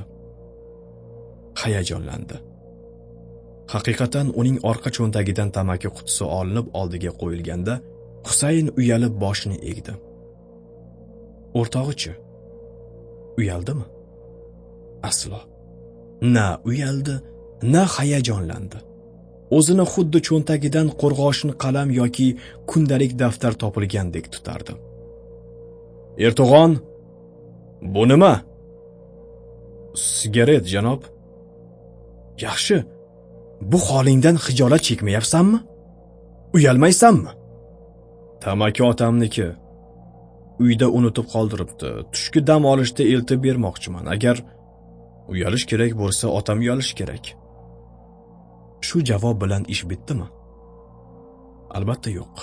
[1.61, 2.37] Hayajonlandi.
[3.73, 7.73] Haqiqatan uning orqa cho'ntagidan tamaki qutisi olinib oldiga qo'yilganda
[8.27, 9.93] husayn uyalib boshini egdi.
[11.59, 12.11] O'rtog'ichi
[13.37, 13.85] uyaldimi?
[15.03, 15.39] Aslo.
[16.21, 17.15] Na uyaldi
[17.73, 18.77] na hayajonlandi.
[19.57, 22.27] O'zini xuddi cho'ntagidan qo'rg'oshin qalam yoki
[22.69, 24.73] kundalik daftar topilgandek tutardi.
[26.25, 26.71] Ertug'on
[27.93, 28.33] bu nima?
[29.95, 31.01] Sigaret janob.
[32.45, 32.77] Yaxshi
[33.71, 35.59] bu holingdan xijolat chekmayapsanmi?
[36.55, 37.31] Uyalmaysanmi?
[38.43, 39.47] Tamaki otamniki.
[40.63, 41.89] Uyda unutib qoldiribdi.
[42.13, 44.05] Tushki dam olishda eltib bermoqchiman.
[44.15, 44.43] Agar
[45.31, 47.25] uyalish kerak bo'lsa otam uyalish kerak.
[48.87, 50.27] Shu javob bilan ish bitdimi?
[51.77, 52.35] Albatta yo'q.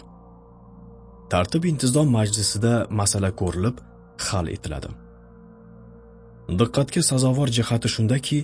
[1.33, 3.77] Tartib intizom majlisida masala ko'rilib
[4.27, 4.91] hal etiladi
[6.61, 8.39] diqqatga sazovor jihati shundaki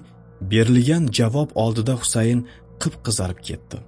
[0.51, 2.41] berilgan javob oldida husayn
[2.83, 3.79] qip qizarib ketdi.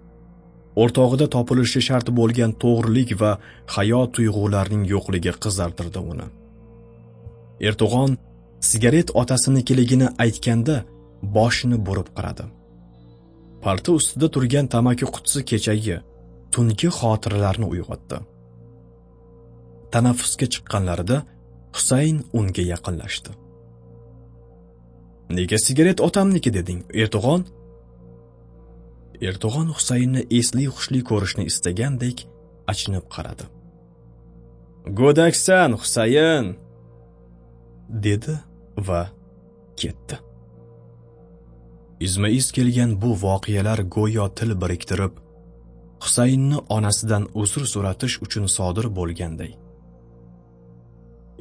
[0.76, 3.32] O'rtog'ida topilishi shart bo'lgan to'g'rilik va
[3.74, 6.26] hayo tuyg'ularining yo'qligi qizartirdi uni.
[7.68, 8.16] Ertug'on
[8.70, 10.76] sigaret otasinikiligini aytganda
[11.36, 12.44] boshini burib qaradi.
[13.64, 15.96] Parta ustida turgan tamaki qutisi kechagi
[16.52, 18.18] tungi xotiralarni uyg'otdi.
[19.92, 21.16] Tanaffusga chiqqanlarida
[21.76, 23.30] husayn unga yaqinlashdi.
[25.36, 26.50] Nega sigaret otamniki?
[26.58, 27.44] deding ertug'on
[29.28, 32.26] Erdo'g'on husaynni esli hushli ko'rishni istagandek
[32.72, 33.44] achinib qaradi.
[34.98, 36.46] Go'daksan husayn!
[38.06, 38.34] dedi
[38.88, 39.02] va
[39.76, 40.16] ketdi.
[42.06, 45.18] Izma iz kelgan bu voqealar go'yo til biriktirib
[46.04, 49.52] husaynni onasidan uzr so'ratish uchun sodir bo'lganday.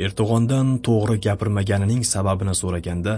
[0.06, 3.14] Erdo'g'ondan to'g'ri gapirmaganining sababini so'raganda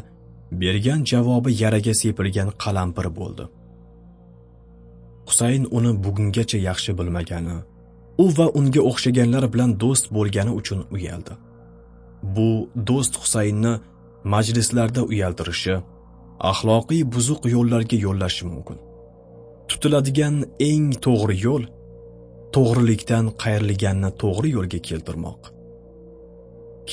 [0.62, 3.46] bergan javobi yaraga sepilgan qalampir bo'ldi.
[5.30, 7.58] Husayn uni bugungacha yaxshi bilmagani
[8.24, 11.34] u va unga o'xshaganlar bilan do'st bo'lgani uchun uyaldi.
[12.36, 12.50] Bu
[12.90, 13.74] do'st husaynni
[14.34, 15.76] majlislarda uyaltirishi
[16.52, 18.78] axloqiy buzuq yo'llarga yo'llashi mumkin.
[19.70, 20.36] Tutiladigan
[20.70, 21.64] eng to'g'ri yo'l
[22.56, 25.42] to'g'rilikdan qayrilganni to'g'ri yo'lga keltirmoq.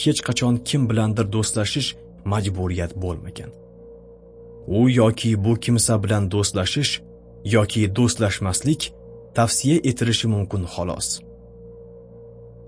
[0.01, 1.89] Hech qachon kim bilandir do'stlashish
[2.33, 3.51] majburiyat bo'lmagan.
[4.79, 6.93] U yoki bu kimsa bilan do'stlashish
[7.45, 8.83] yoki do'stlashmaslik
[9.37, 11.09] tavsiya etilishi mumkin xolos.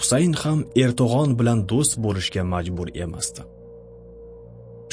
[0.01, 3.43] Husayn ham ertug'on bilan do'st bo'lishga majbur emasdi.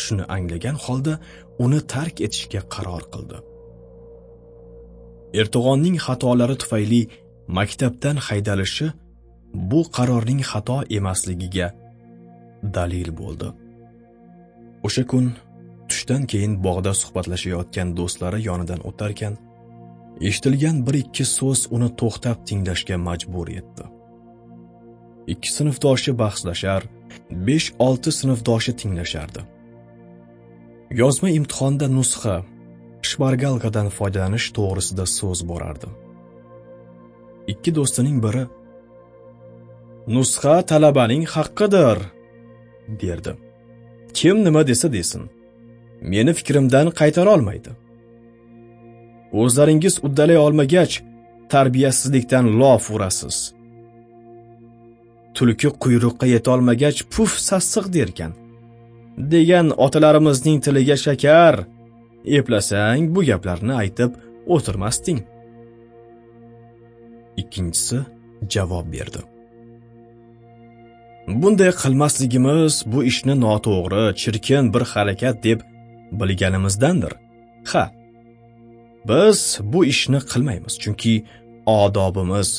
[0.04, 1.14] Shuni anglagan holda
[1.64, 3.38] uni tark etishga qaror qildi.
[5.42, 7.02] Ertug'onning xatolari tufayli
[7.58, 8.88] maktabdan haydalishi
[9.72, 11.68] bu qarorning xato emasligiga
[12.76, 13.50] dalil bo'ldi.
[14.88, 15.26] O'sha kun
[15.90, 19.34] tushdan keyin bog'da suhbatlashayotgan do'stlari yonidan o'tarkan
[20.22, 23.86] eshitilgan bir ikki so'z uni to'xtab tinglashga majbur etdi.
[25.34, 26.84] Ikki sinfdoshi bahslashar
[27.48, 29.42] besh olti sinfdoshi tinglashardi.
[31.02, 32.36] Yozma imtihonda nusxa
[33.10, 35.90] shpargalkadan foydalanish to'g'risida so'z borardi.
[37.54, 38.44] Ikki do'stining biri
[40.16, 41.98] nusxa talabaning haqqidir
[43.02, 43.34] derdi.
[44.18, 45.24] Kim nima desa desin
[46.02, 47.72] meni fikrimdan qaytara olmaydi
[49.42, 50.94] o'zlaringiz uddalay olmagach
[51.54, 53.38] tarbiyasizlikdan lof urasiz.
[55.36, 58.32] Tulki quyruqqa yetolmagach puf sassiq derkan.
[59.32, 61.56] Degan otalarimizning tiliga shakar
[62.38, 64.12] eplasang bu gaplarni aytib
[64.54, 65.20] o'tirmasding.
[67.42, 67.98] Ikkinchisi
[68.54, 69.22] javob berdi.
[71.42, 75.60] Bunday qilmasligimiz bu ishni noto'g'ri chirkin bir harakat deb
[76.20, 77.14] bilganimizdandir.
[77.72, 77.84] Ha
[79.10, 81.14] biz bu ishni qilmaymiz chunki
[81.66, 82.50] odobimiz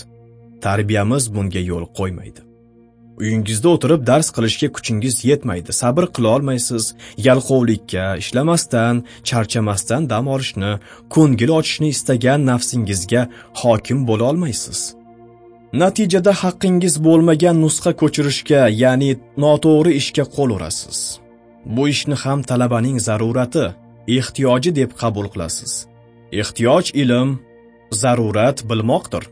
[0.64, 2.40] tarbiyamiz bunga yo'l qo'ymaydi.
[3.20, 5.72] Uyingizda o'tirib dars qilishga kuchingiz yetmaydi.
[5.72, 6.84] Sabr qila olmaysiz.
[7.26, 8.94] Yalqovlikka ishlamasdan
[9.28, 10.72] charchamasdan dam olishni
[11.14, 13.22] ko'ngil ochishni istagan nafsingizga
[13.62, 14.78] hokim bo'la olmaysiz.
[15.82, 19.10] Natijada haqqingiz bo'lmagan nusxa ko'chirishga ya'ni
[19.44, 20.98] noto'g'ri ishga qo'l urasiz.
[21.74, 23.66] Bu ishni ham talabaning zarurati
[24.18, 25.72] ehtiyoji deb qabul qilasiz.
[26.32, 27.38] Ehtiyoj ilm
[27.92, 29.24] zarurat bilmoqdir.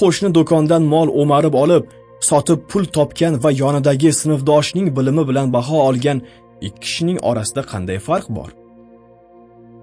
[0.00, 1.84] Qo'shni do'kondan mol o'marib olib
[2.28, 6.18] sotib pul topgan va yonidagi sinfdoshining bilimi bilan baho olgan
[6.66, 8.50] ikki kishining orasida qanday farq bor?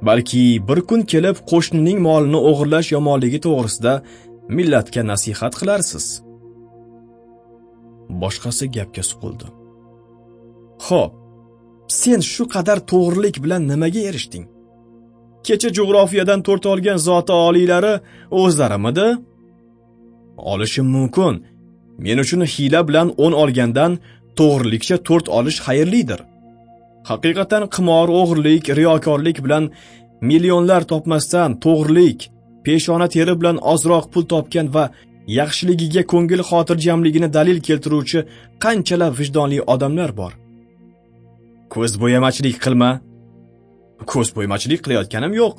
[0.08, 3.94] Balki bir kun kelib qo'shnining molini o'g'irlash yomonligi to'g'risida
[4.58, 6.06] millatga nasihat qilarsiz?
[8.22, 9.48] Boshqasi gapga suqildi.
[10.86, 11.12] Xo'p,
[12.02, 14.46] sen shu qadar to'g'rilik bilan nimaga erishding?
[15.48, 17.94] Kecha jug'rofiyadan to'rt olgan zoti oliylari
[18.42, 19.08] o'zlarimidi?
[20.52, 21.34] Olishim mumkin.
[22.04, 23.92] Men uchun hiyla bilan o'n olgandan
[24.40, 26.20] to'g'rilikcha to'rt olish xayrlidir.
[27.10, 29.64] Haqiqatan qimor o'g'irlik riyokorlik bilan
[30.30, 32.20] millionlar topmasdan to'g'rilik
[32.66, 34.86] peshona teri bilan ozroq pul topgan va
[35.40, 38.20] yaxshiligiga ko'ngil xotirjamligini dalil keltiruvchi
[38.64, 40.34] qanchalab vijdonli odamlar bor?
[41.74, 42.92] Ko'z bo'yamachilik qilma.
[44.06, 45.56] Ko'zbo'yamachilik qilayotganim yo'q.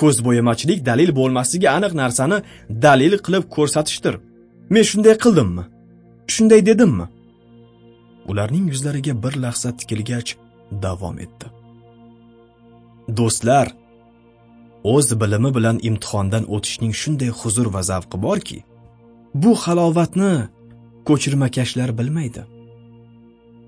[0.00, 2.38] Ko'zbo'yamachilik dalil bo'lmasligi aniq narsani
[2.82, 4.14] dalil qilib ko'rsatishdir.
[4.70, 5.64] Men shunday qildimmi?
[6.34, 7.06] Shunday dedimmi?
[8.30, 10.30] Ularning yuzlariga bir lahza tikilgach
[10.82, 11.46] davom etdi.
[13.16, 13.68] Do'stlar
[14.84, 18.58] o'z bilimi bilan imtihondan o'tishning shunday huzur va zavqi borki
[19.34, 20.48] bu halovatni
[21.08, 22.42] ko'chirmakashlar bilmaydi.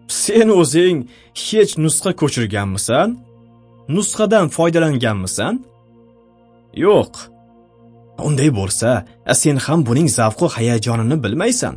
[0.08, 0.98] Sen o'zing
[1.44, 3.08] hech nusxa ko'chirganmisan?
[3.94, 5.54] Nusxadan foydalanganmisan?
[6.84, 7.12] Yo'q.
[8.26, 8.90] Unday bo'lsa
[9.40, 11.74] sen ham buning zavqu hayajonini bilmaysan.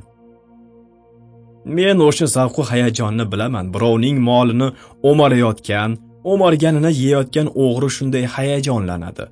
[1.77, 4.67] Men o'sha zavqu hayajonni bilaman birovning molini
[5.09, 5.91] o'marayotgan
[6.31, 9.25] o'marganini yeyotgan o'g'ri shunday hayajonlanadi.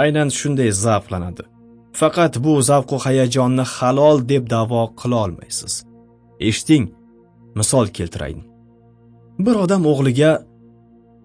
[0.00, 1.44] Aynan shunday zavqlanadi.
[2.00, 5.72] Faqat bu zavqu hayajonni halol deb da'vo qila olmaysiz.
[6.48, 6.84] Eshiting
[7.58, 8.42] misol keltirayin
[9.38, 10.30] bir odam o'g'liga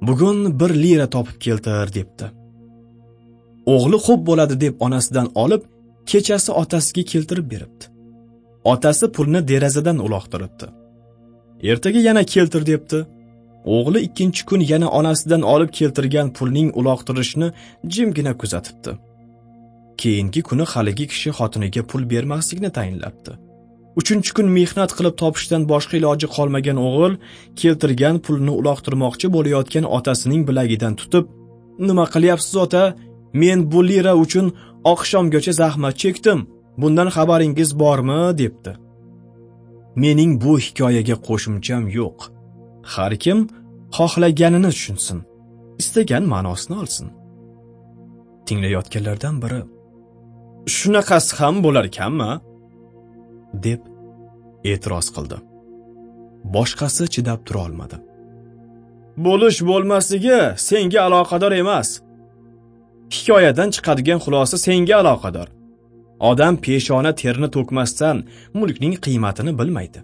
[0.02, 2.26] bugun bir lira topib keltir debdi.
[3.74, 5.64] O'g'li xo'p bo'ladi deb onasidan olib
[6.06, 7.86] kechasi otasiga keltirib beribdi.
[8.64, 10.68] Otasi pulni derazadan uloqtiribdi.
[11.72, 13.00] Ertaga yana keltir debdi.
[13.76, 17.48] O'g'li ikkinchi kun yana onasidan olib keltirgan pulning uloqtirishni
[17.94, 18.92] jimgina kuzatibdi.
[20.02, 23.32] Keyingi kuni haligi kishi xotiniga pul bermaslikni tayinlabdi.
[24.00, 27.14] Uchinchi kun mehnat qilib topishdan boshqa iloji qolmagan o'g'il
[27.62, 31.26] keltirgan pulni uloqtirmoqchi bo'layotgan otasining bilagidan tutib
[31.88, 32.84] nima qilyapsiz ota?
[33.42, 34.48] Men bu lira uchun
[34.94, 36.40] oqshomgacha zahmat chekdim.
[36.82, 38.38] Bundan xabaringiz bormi?
[38.42, 38.72] debdi.
[40.02, 42.18] Mening bu hikoyaga qo'shimcham yo'q.
[42.94, 43.40] Har kim
[43.98, 45.20] xohlaganini tushunsin
[45.82, 47.08] istagan ma'nosini olsin.
[48.48, 49.62] Tinglayotganlardan biri
[50.78, 52.32] shunaqasi ham bo'lar ekanmi?
[53.54, 53.82] Deb
[54.72, 55.38] e'tiroz qildi
[56.44, 57.98] boshqasi chidab tura olmadi.
[59.26, 61.90] Bo'lish bo'lmasligi senga aloqador emas.
[63.16, 65.48] Hikoyadan chiqadigan xulosa senga aloqador.
[66.30, 68.18] Odam peshona terni to'kmasdan
[68.60, 70.00] mulkning qiymatini bilmaydi.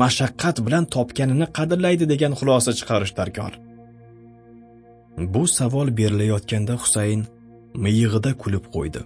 [0.00, 3.52] Mashaqqat bilan topganini qadrlaydi degan xulosa chiqarish darkor.
[5.34, 7.20] Bu savol berilayotganda husayn
[7.84, 9.02] miyig'ida kulib qo'ydi.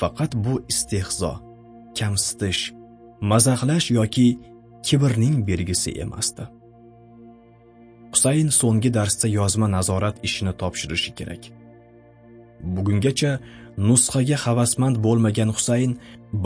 [0.00, 1.32] Faqat bu istehzo
[1.98, 2.60] kamsitish
[3.30, 4.26] mazaxlash yoki
[4.86, 6.44] kibrning belgisi emasdi.
[8.12, 11.42] Husayn so'nggi darsda yozma nazorat ishini topshirishi kerak.
[12.74, 13.32] Bugungacha
[13.88, 15.92] nusxaga havasmand bo'lmagan husayn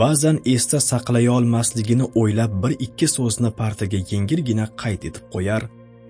[0.01, 5.63] ba'zan esda saqlayolmasligini o'ylab bir ikki so'zni partaga yengilgina qayd etib qo'yar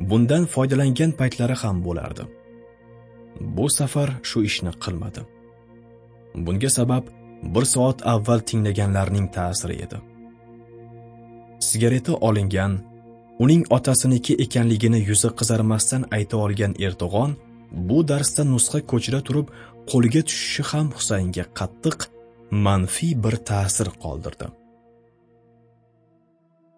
[0.10, 2.24] bundan foydalangan paytlari ham bo'lardi.
[3.56, 5.22] Bu safar shu ishni qilmadi
[6.46, 7.04] bunga sabab
[7.44, 9.98] bir soat avval tinglaganlarning ta'siri edi.
[11.60, 12.80] Sigareta olingan
[13.44, 17.32] uning otasiniki ekanligini yuzi qizarmasdan ayta olgan erdo'g'on
[17.90, 19.48] bu darsda nusxa ko'chira turib
[19.92, 22.00] qo'liga tushishi ham husaynga qattiq
[22.66, 24.48] manfiy bir ta'sir qoldirdi.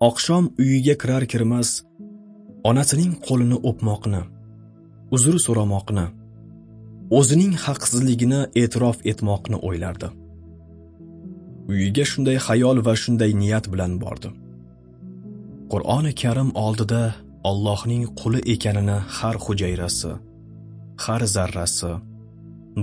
[0.10, 1.69] Oqshom uyiga kirar kirmas
[2.69, 4.21] onasining qo'lini o'pmoqni
[5.15, 6.06] uzr so'ramoqni
[7.19, 10.10] o'zining haqsizligini e'tirof etmoqni o'ylardi.
[11.69, 14.30] Uyiga shunday xayol va shunday niyat bilan bordi.
[15.71, 17.04] Qur'oni karim oldida
[17.50, 20.12] Allohning quli ekanini har hujayrasi
[21.04, 21.91] har zarrasi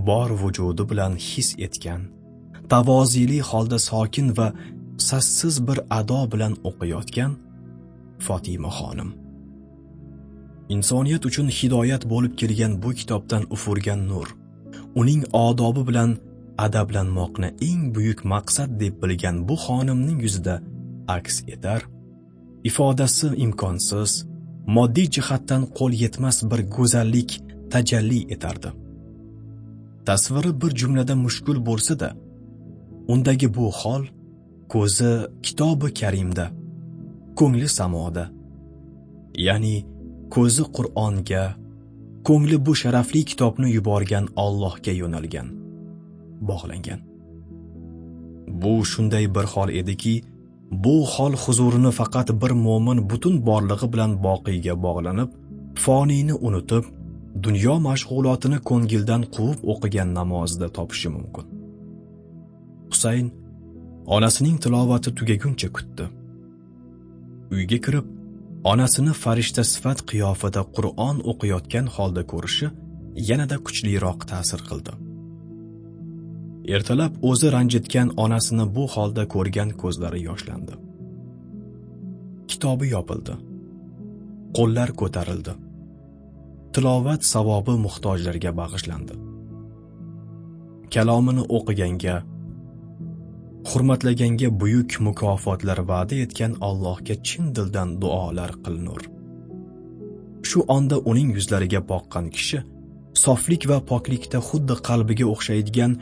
[0.09, 2.03] bor vujudi bilan his etgan
[2.73, 4.49] tavozili holda sokin va
[5.09, 7.33] sassiz bir ado bilan o'qiyotgan
[8.27, 9.11] Fatima xonim.
[10.75, 14.29] Insoniyat uchun hidoyat bo'lib kelgan bu kitobdan ufurgan nur
[15.01, 16.11] uning odobi bilan
[16.67, 20.55] adablanmoqni eng buyuk maqsad deb bilgan bu xonimning yuzida
[21.17, 21.81] aks etar.
[22.69, 24.11] Ifodasi imkonsiz
[24.77, 27.31] moddiy jihatdan qo'l yetmas bir go'zallik
[27.73, 28.71] tajalli etardi.
[30.07, 32.11] Tasviri bir jumlada mushkul bo'lsa-da
[33.13, 34.05] undagi bu hol
[34.73, 35.13] ko'zi
[35.47, 36.47] kitobi karimda
[37.39, 38.25] ko'ngli samoda.
[39.47, 39.77] Ya'ni
[40.35, 41.45] ko'zi qur'onga
[42.29, 45.58] ko'ngli bu sharafli kitobni yuborgan Allohga yo'nalgan.
[46.41, 47.01] Bog'langan.
[48.63, 50.15] Bu shunday bir hol ediki
[50.71, 55.31] bu hol huzurini faqat bir mo'min butun borlig'i bilan boqiyga bog'lanib
[55.85, 56.85] foniyni unutib
[57.43, 61.45] dunyo mashg'ulotini ko'ngildan quvib o'qigan namozida topishi mumkin.
[62.91, 63.27] Husayn
[64.17, 66.05] onasining tilovati tugaguncha kutdi.
[67.55, 68.07] Uyga kirib
[68.73, 72.67] onasini farishta sifat qiyofada qur'on o'qiyotgan holda ko'rishi
[73.29, 74.93] yanada kuchliroq ta'sir qildi.
[76.77, 80.75] Ertalab o'zi ranjitgan onasini bu holda ko'rgan ko'zlari yoshlandi.
[82.51, 83.35] Kitobi yopildi.
[84.57, 85.55] Qo'llar ko'tarildi.
[86.73, 89.15] Tilovat savobi muhtojlarga bag'ishlandi.
[90.95, 92.17] Kalomini o'qiganga
[93.71, 99.03] hurmatlaganga buyuk mukofotlar va'da etgan Allohga chin dildan duolar qilinur.
[100.49, 102.61] Shu onda uning yuzlariga boqqan kishi
[103.25, 105.93] soflik va poklikda xuddi qalbiga o'xshaydigan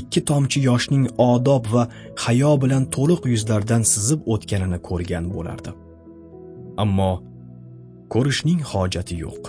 [0.00, 1.82] ikki tomchi yoshning odob va
[2.24, 5.70] hayo bilan to'liq yuzlardan sizib o'tganini ko'rgan bo'lardi.
[6.82, 7.12] Ammo
[8.14, 9.42] ko'rishning hojati yo'q.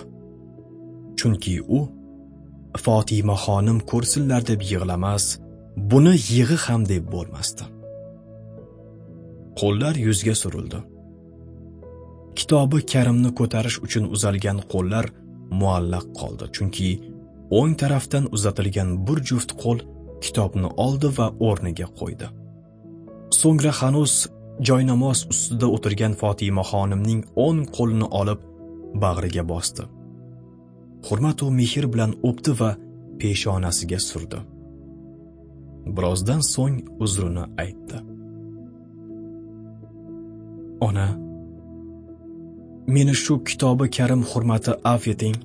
[1.18, 1.80] Chunki u
[2.84, 5.24] fotima xonim ko'rsinlar deb yig'lamas
[5.90, 7.64] buni yig'i ham deb bo'lmasdi.
[9.60, 10.80] Qo'llar yuzga surildi.
[12.38, 15.06] Kitobi karimni ko'tarish uchun uzalgan qo'llar
[15.60, 16.88] muallaq qoldi chunki
[17.58, 19.78] o'ng tarafdan uzatilgan bir juft qo'l
[20.24, 22.28] kitobni oldi va o'rniga qo'ydi.
[23.40, 24.14] So'ngra hanuz
[24.68, 28.40] joynamoz ustida o'tirgan fotimaxonimning o'ng qo'lini olib
[29.02, 29.84] bag'riga bosdi.
[31.06, 32.70] Hurmat va mehr bilan o'pdi va
[33.20, 34.40] peshonasiga surdi.
[35.96, 37.98] Birozdan so'ng uzrini aytdi.
[40.86, 41.08] Ona
[42.94, 45.36] meni shu kitobi karim hurmati avf eting.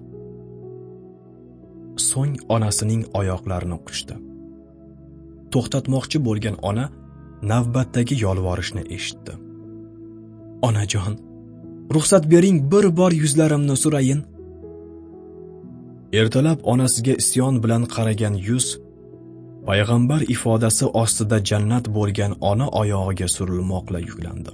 [2.09, 4.15] So'ng onasining oyoqlarini quchdi.
[5.53, 6.85] To'xtatmoqchi bo'lgan ona
[7.51, 9.33] navbatdagi yolvorishni eshitdi.
[10.67, 11.13] Onajon
[11.95, 14.21] ruxsat bering bir bor yuzlarimni surayin
[16.19, 18.67] ertalab onasiga isyon bilan qaragan yuz
[19.67, 24.51] payg'ambar ifodasi ostida jannat bo'lgan ona oyog'iga surilmoqla yuklandi.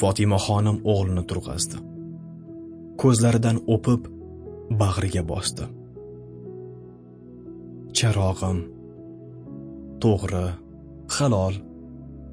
[0.00, 1.78] Fotimaxonim o'g'lini turg'azdi.
[3.00, 4.02] Ko'zlaridan o'pib
[4.80, 5.64] bag'riga bosdi.
[7.98, 8.58] Charog'im
[10.02, 10.46] to'g'ri
[11.16, 11.54] halol.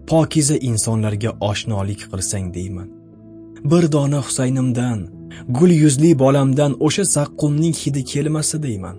[0.09, 2.89] Pokiza insonlarga oshnolik qilsang deyman.
[3.71, 4.99] Bir dona husaynimdan
[5.57, 8.97] gul yuzli bolamdan o'sha zaqqumning hidi kelmasa deyman.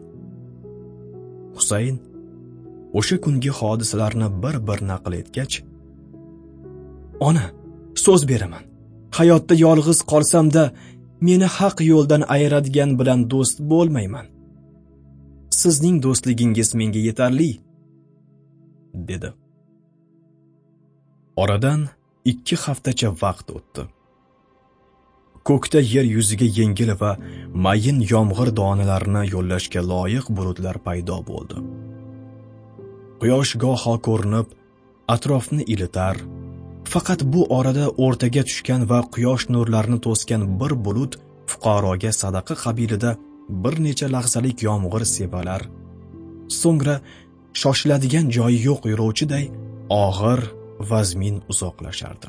[1.57, 1.97] Husayn
[2.99, 5.55] o'sha kungi hodisalarni bir bir naql etgach
[7.29, 7.47] ona
[8.05, 8.65] so'z beraman.
[9.19, 10.65] Hayotda yolg'iz qolsamda
[11.27, 14.27] meni haq yo'ldan ayiradigan bilan do'st bo'lmayman.
[15.61, 17.51] Sizning do'stligingiz menga yetarli.
[18.95, 19.33] Dedi.
[21.37, 21.89] Oradan
[22.25, 23.83] ikki haftacha vaqt o'tdi.
[25.49, 27.17] Ko'kda yer yuziga yengil va
[27.65, 31.57] mayin yomg'ir donalarini yo'llashga loyiq bulutlar paydo bo'ldi.
[33.21, 34.47] Quyosh goho ko'rinib
[35.15, 36.17] atrofni ilitar
[36.93, 41.13] faqat bu orada o'rtaga tushgan va quyosh nurlarini to'sgan bir bulut
[41.51, 43.11] fuqaroga sadaqa qabilida
[43.63, 45.63] bir necha lahzalik yomg'ir sepalar
[46.61, 46.97] so'ngra
[47.61, 49.45] shoshiladigan joyi yo'q yo'lovchiday
[50.05, 50.41] og'ir
[50.91, 52.29] vazmin uzoqlashardi.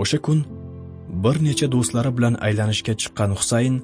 [0.00, 0.38] O'sha kun
[1.24, 3.74] bir necha do'stlari bilan aylanishga chiqqan husayn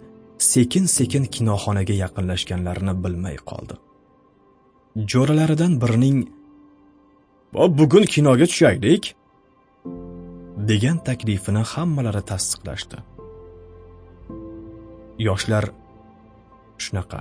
[0.52, 3.74] sekin sekin kinoxonaga yaqinlashganlarini bilmay qoldi.
[5.12, 6.18] Jo'ralaridan birining
[7.78, 9.04] bugun kinoga tushaylik
[10.70, 12.98] degan taklifini hammalari tasdiqlashdi.
[15.28, 15.64] Yoshlar
[16.84, 17.20] shunaqa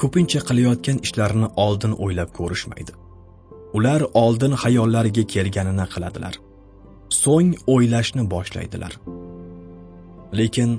[0.00, 2.92] ko'pincha qilayotgan ishlarini oldin o'ylab ko'rishmaydi.
[3.76, 6.34] Ular oldin hayollariga kelganini qiladilar.
[7.22, 8.92] So'ng o'ylashni boshlaydilar.
[10.38, 10.70] Lekin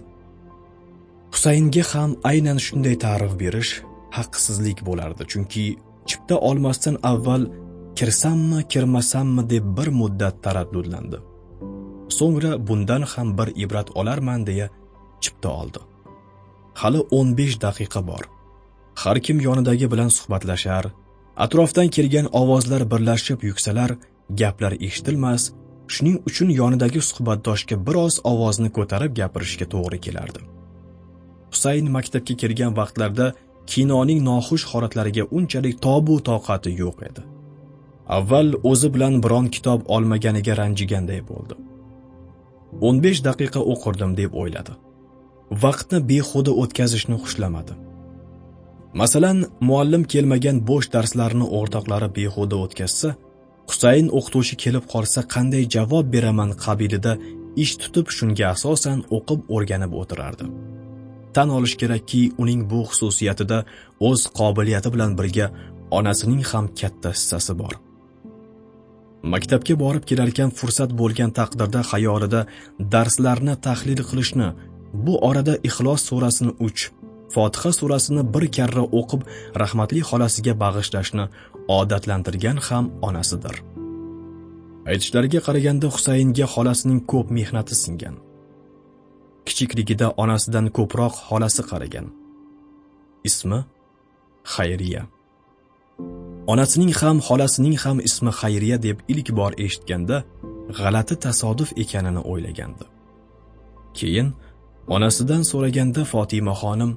[1.33, 3.71] husaynga ham aynan shunday ta'rif berish
[4.17, 5.65] haqsizlik bo'lardi chunki
[6.09, 7.43] chipta olmasdan avval
[7.97, 11.17] kirsammi kirmasammi deb bir muddat taraddudlandi.
[12.17, 14.67] So'ngra bundan ham bir ibrat olarman deya
[15.23, 15.79] chipta oldi.
[16.81, 18.23] Hali 15 daqiqa bor.
[19.01, 20.85] Har kim yonidagi bilan suhbatlashar.
[21.45, 23.91] Atrofdan kelgan ovozlar birlashib yuksalar
[24.41, 25.43] gaplar eshitilmas.
[25.93, 30.41] Shuning uchun yonidagi suhbatdoshga biroz ovozni ko'tarib gapirishga to'g'ri kelardi.
[31.51, 33.27] Husayn maktabga kelgan vaqtlarda
[33.71, 37.21] kinoning noxush holatlariga unchalik tobu toqati yo'q edi.
[38.17, 41.55] Avval o'zi bilan biron kitob olmaganiga ranjiganday bo'ldi.
[42.81, 44.73] 15 daqiqa o'qirdim deb o'yladi.
[45.63, 47.73] Vaqtni behuda o'tkazishni xushlamadi
[48.99, 53.09] masalan muallim kelmagan bo'sh darslarni o'rtoqlari behuda o'tkazsa
[53.71, 57.13] husayn o'qituvchi kelib qolsa qanday javob beraman qabilida
[57.63, 60.45] ish tutib shunga asosan o'qib o'rganib o'tirardi.
[61.35, 63.57] Tan olish kerakki uning bu xususiyatida
[64.09, 65.47] o'z qobiliyati bilan birga
[65.97, 67.73] onasining ham katta hissasi bor.
[69.33, 72.41] Maktabga borib kelarkan fursat bo'lgan taqdirda xayolida
[72.93, 74.49] darslarni tahlil qilishni
[75.05, 76.81] bu orada ixlos surasini uch
[77.33, 79.21] fotiha surasini bir karra o'qib
[79.61, 81.25] rahmatli xolasiga bag'ishlashni
[81.79, 83.55] odatlantirgan ham onasidir.
[84.91, 88.15] Aytishlariga qaraganda husaynga xolasining ko'p mehnati singan.
[89.47, 92.07] Kichikligida onasidan ko'proq xolasi qaragan.
[93.29, 93.59] Ismi
[94.53, 95.01] xayriya.
[96.53, 100.17] Onasining ham xolasining ham ismi xayriya deb ilk bor eshitganda
[100.79, 102.85] g'alati tasodif ekanini o'ylagandi.
[103.97, 104.27] Keyin
[104.95, 106.91] onasidan so'raganda fotimaxonim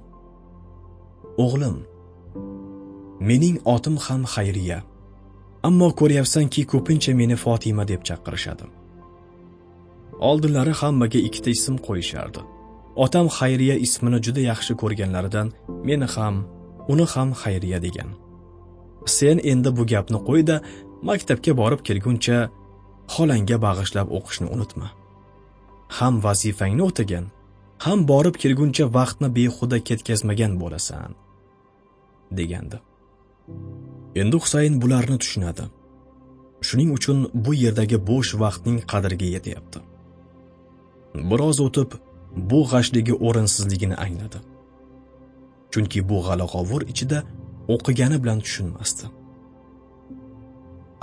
[1.44, 1.76] o'g'lim
[3.20, 4.78] mening otim ham xayriya.
[5.68, 8.66] Ammo ko'ryapsanki ko'pincha meni fotima deb chaqirishadi.
[10.28, 12.40] Oldinlari hammaga ikkita ism qo'yishardi.
[13.04, 15.52] Otam xayriya ismini juda yaxshi ko'rganlaridan
[15.88, 16.36] meni ham
[16.92, 18.10] uni ham xayriya degan.
[19.16, 20.56] Sen endi bu gapni qo'yda
[21.08, 22.38] maktabga borib kelguncha
[23.14, 24.88] xolangga bag'ishlab o'qishni unutma.
[25.98, 27.24] Ham vazifangni o'tagin.
[27.84, 31.10] Ham borib kelguncha vaqtni behuda ketkazmagan bo'lasan
[32.38, 32.78] degandi.
[34.20, 35.64] Endi husayn bularni tushunadi.
[36.68, 39.78] Shuning uchun bu yerdagi bo'sh vaqtning qadriga yetyapti.
[41.30, 41.90] Biroz o'tib
[42.50, 44.38] bu g'ashligi o'rinsizligini angladi.
[45.72, 47.18] Chunki bu g'alag'ovur ichida
[47.74, 49.06] o'qigani bilan tushunmasdi.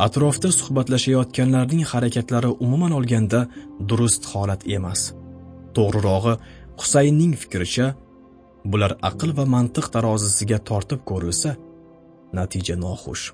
[0.06, 3.40] Atrofda suhbatlashayotganlarning harakatlari umuman olganda
[3.90, 5.02] durust holat emas.
[5.76, 6.34] To'g'rirog'i
[6.82, 7.88] husaynning fikricha
[8.72, 11.52] bular aql va mantiq tarozisiga tortib ko'rilsa
[12.38, 13.26] natija noxush.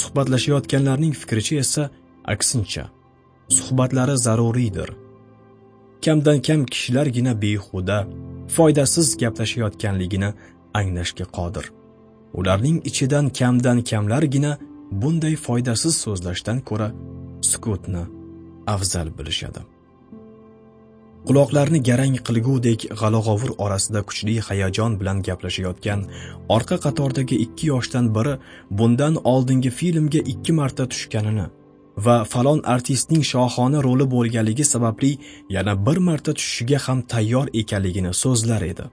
[0.00, 1.82] Suhbatlashayotganlarning fikricha esa
[2.34, 2.84] aksincha
[3.48, 4.90] suhbatlari zaruriydir.
[6.04, 7.98] Kamdan kam kishilargina behuda
[8.56, 10.30] foydasiz gaplashayotganligini
[10.80, 11.66] anglashga qodir.
[12.38, 14.52] Ularning ichidan kamdan kamlargina
[15.02, 16.88] bunday foydasiz so'zlashdan ko'ra
[17.50, 18.04] sukutni
[18.74, 19.60] afzal bilishadi.
[21.28, 26.00] Quloqlarni garang qilgudek g'alag'ovur orasida kuchli hayajon bilan gaplashayotgan
[26.56, 28.34] orqa qatordagi ikki yoshdan biri
[28.78, 31.46] bundan oldingi filmga ikki marta tushganini
[31.96, 35.12] va falon artistning shohona roli bo'lganligi sababli
[35.56, 38.84] yana bir marta tushishiga ham tayyor ekanligini so'zlar edi.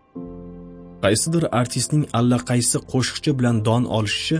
[1.03, 4.38] Qaysidir artistning allaqaysi qo'shiqchi bilan don olishishi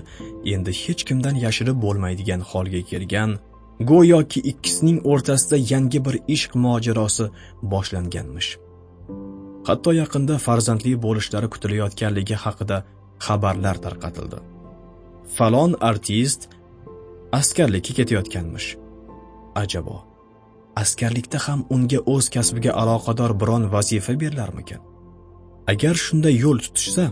[0.54, 3.32] endi hech kimdan yashirib bo'lmaydigan holga kelgan
[3.90, 7.26] go'yoki ikkisining o'rtasida yangi bir ishq mojarosi
[7.74, 8.50] boshlanganmish.
[9.68, 12.78] Hatto yaqinda farzandli bo'lishlari kutilayotganligi haqida
[13.26, 14.40] xabarlar tarqatildi.
[15.36, 16.42] Falon artist
[17.40, 18.70] askarlikka ketayotganmish.
[19.64, 19.98] Ajabo
[20.82, 24.82] askarlikda ham unga o'z kasbiga aloqador biron vazifa berilarmikan?
[25.72, 27.06] Agar shunday yo'l tutishsa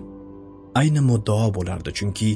[0.81, 2.29] ayni muddao bo'lardi chunki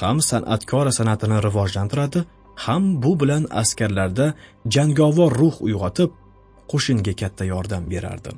[0.00, 2.20] ham san'atkor san'atini rivojlantiradi
[2.64, 4.26] ham bu bilan askarlarda
[4.74, 6.10] jangovar ruh uyg'otib
[6.70, 8.30] qo'shinga katta yordam berardi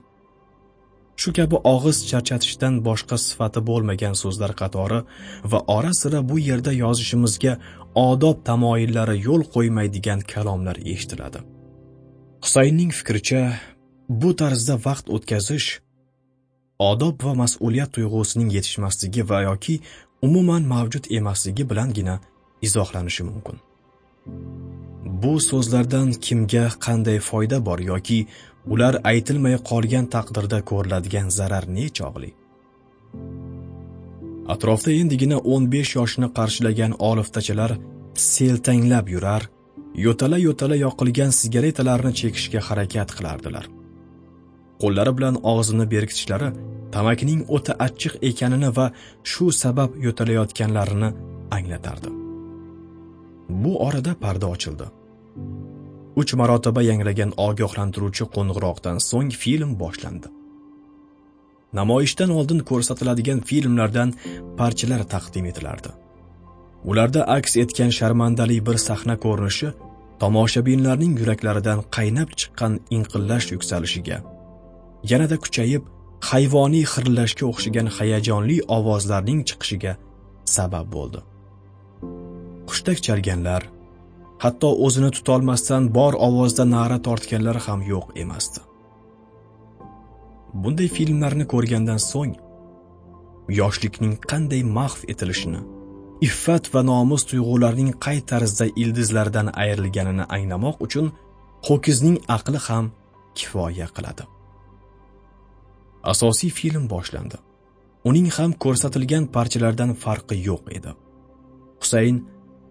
[1.21, 5.01] shu kabi og'iz charchatishdan boshqa sifati bo'lmagan so'zlar qatori
[5.51, 7.53] va ora sira bu yerda yozishimizga
[8.09, 11.41] odob tamoyillari yo'l qo'ymaydigan kalomlar eshitiladi.
[12.45, 13.43] Husaynning fikricha
[14.21, 15.69] bu tarzda vaqt o'tkazish
[16.91, 19.75] odob va mas'uliyat tuyg'usining yetishmasligi va yoki
[20.27, 22.15] umuman mavjud emasligi bilangina
[22.67, 23.57] izohlanishi mumkin.
[25.23, 28.19] Bu so'zlardan kimga qanday foyda bor yoki
[28.73, 32.31] ular aytilmay qolgan taqdirda ko'riladigan zarar nechog'li
[34.55, 37.73] atrofda endigina 15 yoshni qarshilagan oliftachilar
[38.33, 39.43] seltanglab yurar
[40.07, 43.65] yo'tala yo'tala yoqilgan sigaretalarni chekishga harakat qilardilar.
[44.83, 46.51] Qo'llari bilan og'zini berkitishlari
[46.95, 48.87] tamakining o'ta achchiq ekanini va
[49.33, 51.11] shu sabab yo'talayotganlarini
[51.57, 52.26] anglatardi.
[53.49, 54.87] Bu orada parda ochildi.
[56.21, 60.29] Uch marotaba yangragan ogohlantiruvchi qo'ng'iroqdan so'ng film boshlandi.
[61.79, 64.15] Namoyishdan oldin ko'rsatiladigan filmlardan
[64.59, 65.91] parchalar taqdim etilardi.
[66.85, 69.69] Ularda aks etgan sharmandali bir sahna ko'rinishi
[70.23, 74.19] tomoshabinlarning yuraklaridan qaynab chiqqan inqillash yuksalishiga
[75.11, 75.83] yanada kuchayib
[76.31, 79.93] hayvoniy xirillashga o'xshagan hayajonli ovozlarning chiqishiga
[80.57, 81.21] sabab bo'ldi.
[82.71, 83.63] Hushtak chalganlar
[84.45, 88.61] hatto o'zini tutolmasdan bor ovozda na'ra tortganlar ham yo'q emasdi.
[90.63, 92.35] Bunday filmlarni ko'rgandan so'ng
[93.61, 95.61] yoshlikning qanday mahv etilishini
[96.29, 101.11] iffat va nomus tuyg'ularining qay tarzda ildizlardan ayrilganini anglamoq uchun
[101.69, 102.87] ho'kizning aqli ham
[103.39, 104.25] kifoya qiladi.
[106.13, 107.39] Asosiy film boshlandi.
[108.09, 110.91] Uning ham ko'rsatilgan parchalardan farqi yo'q edi.
[111.83, 112.17] Husayn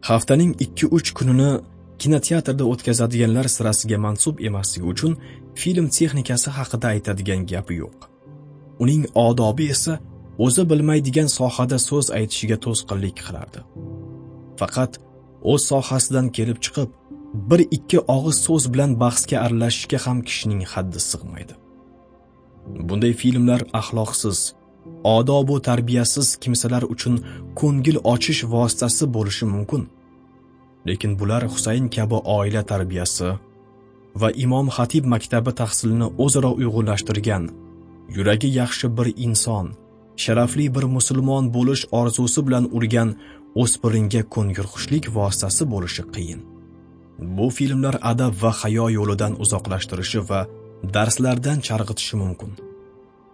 [0.06, 1.52] haftaning 2-3 kunini
[2.00, 5.14] kinoteatrda o'tkazadiganlar sirasiga mansub emasligi uchun
[5.62, 7.98] film texnikasi haqida aytadigan gapi yo'q.
[8.84, 9.94] Uning odobi esa
[10.46, 13.60] o'zi bilmaydigan sohada so'z aytishiga to'sqinlik qilardi.
[14.60, 14.92] Faqat
[15.52, 16.90] o'z sohasidan kelib chiqib
[17.50, 21.54] bir ikki og'iz so'z bilan bahsga aralashishga ham kishining haddi sig'maydi.
[22.88, 24.40] Bunday filmlar axloqsiz
[25.04, 27.16] odobu tarbiyasiz kimsalar uchun
[27.60, 29.84] ko'ngil ochish vositasi bo'lishi mumkin.
[30.88, 33.30] Lekin bular husayn kabi oila tarbiyasi
[34.22, 37.44] va imom xatib maktabi tahsilini o'zaro uyg'unlashtirgan
[38.16, 39.68] yuragi yaxshi bir inson
[40.24, 43.10] sharafli bir musulmon bo'lish orzusi bilan urgan
[43.62, 46.42] o'spiringa ko'ngilxushlik vositasi bo'lishi qiyin.
[47.38, 50.40] Bu filmlar adab va hayo yo'lidan uzoqlashtirishi va
[50.96, 52.52] darslardan chalg'itishi mumkin.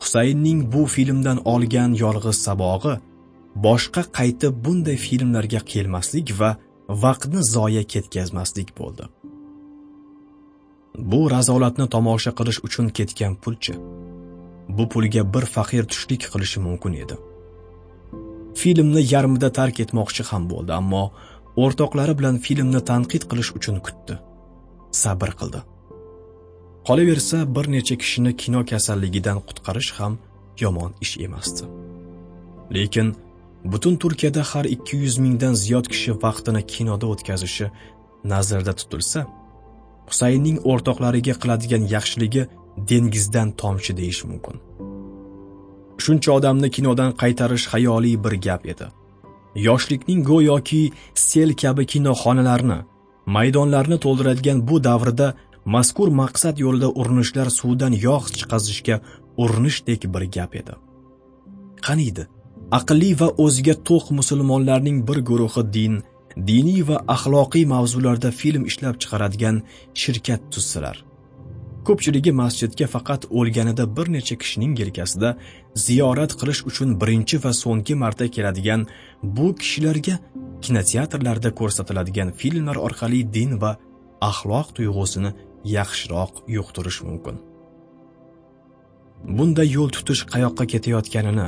[0.01, 2.93] Husaynning bu filmdan olgan yolg'iz sabog'i
[3.65, 6.51] boshqa qaytib bunday filmlarga kelmaslik va
[6.91, 9.05] vaqtni zoya ketkazmaslik bo'ldi.
[11.11, 13.75] Bu razolatni tomosha qilish uchun ketgan pulchi.
[14.77, 17.15] Bu pulga bir faqir tushlik qilishi mumkin edi.
[18.61, 21.03] Filmni yarmida tark etmoqchi ham bo'ldi ammo
[21.63, 24.19] o'rtoqlari bilan filmni tanqid qilish uchun kutdi.
[25.03, 25.59] Sabr qildi.
[26.87, 30.13] Qolaversa bir necha kishini kino kasalligidan qutqarish ham
[30.63, 31.63] yomon ish emasdi.
[32.75, 33.07] Lekin
[33.65, 37.71] butun turkiyada har 200 mingdan ziyod kishi vaqtini kinoda o'tkazishi
[38.23, 39.19] nazarda tutilsa
[40.09, 42.43] husaynning o'rtoqlariga qiladigan yaxshiligi
[42.89, 44.55] dengizdan tomchi deyish mumkin.
[46.03, 48.87] Shuncha odamni kinodan qaytarish xayoliy bir gap edi.
[49.67, 50.81] Yoshlikning go'yoki
[51.29, 52.79] sel kabi kinoxonalarni
[53.35, 55.27] maydonlarni to'ldiradigan bu davrda
[55.75, 58.95] mazkur maqsad yo'lida urinishlar suvdan yog' chiqazishga
[59.43, 60.73] urinishdek bir gap edi.
[61.87, 62.23] Qaniydi
[62.79, 65.93] aqlli va o'ziga to'q musulmonlarning bir guruhi din
[66.49, 69.57] diniy va axloqiy mavzularda film ishlab chiqaradigan
[70.01, 70.97] shirkat tuzsalar
[71.87, 75.29] ko'pchiligi masjidga faqat o'lganida bir necha kishining yelkasida
[75.85, 78.81] ziyorat qilish uchun birinchi va so'nggi marta keladigan
[79.35, 80.15] bu kishilarga
[80.65, 83.71] kinoteatrlarda ko'rsatiladigan filmlar orqali din va
[84.29, 85.31] axloq tuyg'usini
[85.77, 87.35] yaxshiroq yuqtirish mumkin.
[89.37, 91.47] Bunday yo'l tutish qayoqqa ketayotganini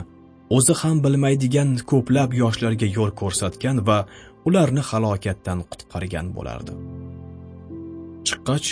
[0.55, 3.97] o'zi ham bilmaydigan ko'plab yoshlarga yo'l ko'rsatgan va
[4.47, 6.73] ularni halokatdan qutqargan bo'lardi.
[8.27, 8.69] Chiqqach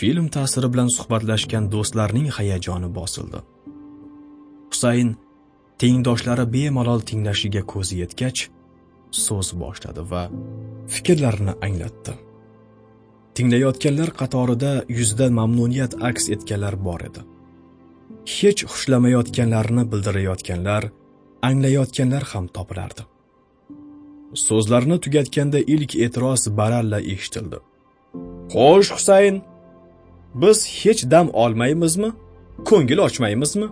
[0.00, 3.40] film ta'siri bilan suhbatlashgan do'stlarning hayajoni bosildi.
[4.72, 5.10] Husayn
[5.80, 8.40] tengdoshlari bemalol tinglashiga ko'zi yetgach
[9.24, 10.22] so'z boshladi va
[10.94, 12.14] fikrlarini anglatdi.
[13.36, 17.22] Tinglayotganlar qatorida yuzda mamnuniyat aks etganlar bor edi.
[18.36, 20.82] Hech xushlamayotganlarini bildirayotganlar
[21.48, 23.02] anglayotganlar ham topilardi
[24.34, 27.58] so'zlarini tugatganda ilk e'tiroz baralla eshitildi.
[28.54, 29.36] Xo'sh husayn
[30.42, 32.10] biz hech dam olmaymizmi?
[32.68, 33.68] Ko'ngil ochmaymizmi?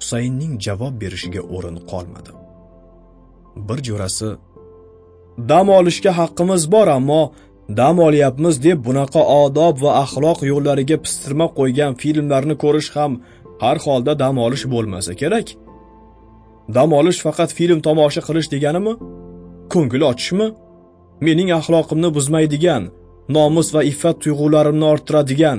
[0.00, 2.32] Husaynning javob berishiga o'rin qolmadi.
[3.68, 4.28] Bir jo'rasi
[5.50, 7.22] dam olishga haqqimiz bor ammo
[7.68, 13.12] dam olyapmiz deb bunaqa odob va axloq yo'llariga pistirma qo'ygan filmlarni ko'rish ham
[13.62, 15.46] har holda dam olish bo'lmasa kerak.
[16.76, 18.94] Dam olish faqat film tomosha qilish deganimi?
[19.72, 20.48] Ko'ngil ochishmi?
[21.26, 22.82] Mening axloqimni buzmaydigan
[23.36, 25.58] nomus va iffat tuyg'ularimni orttiradigan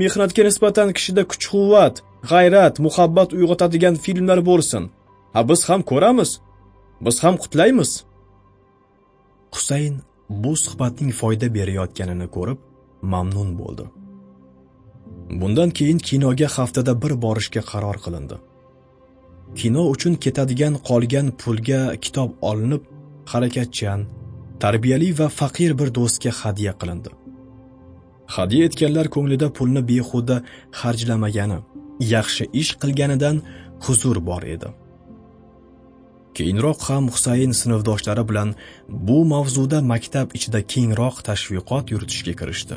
[0.00, 1.94] mehnatga nisbatan kishida kuch quvvat
[2.30, 4.82] g'ayrat muhabbat uyg'otadigan filmlar bo'lsin.
[5.34, 6.30] Ha biz ham ko'ramiz
[7.04, 7.90] biz ham qutlaymiz.
[9.54, 9.94] Husayn
[10.30, 12.58] bu suhbatning foyda berayotganini ko'rib
[13.02, 13.84] mamnun bo'ldi.
[15.40, 18.36] Bundan keyin kinoga haftada bir borishga qaror qilindi.
[19.60, 22.82] Kino uchun ketadigan qolgan pulga kitob olinib
[23.32, 24.00] harakatchan
[24.62, 27.10] tarbiyali va faqir bir do'stga hadya qilindi.
[28.36, 30.36] Hadya etganlar ko'nglida pulni behuda
[30.80, 31.58] xarjlamagani
[32.14, 33.36] yaxshi ish qilganidan
[33.84, 34.68] huzur bor edi.
[36.36, 38.54] Keyinroq ham husayn sinfdoshlari bilan
[39.08, 42.76] bu mavzuda maktab ichida kengroq tashviqot yuritishga kirishdi.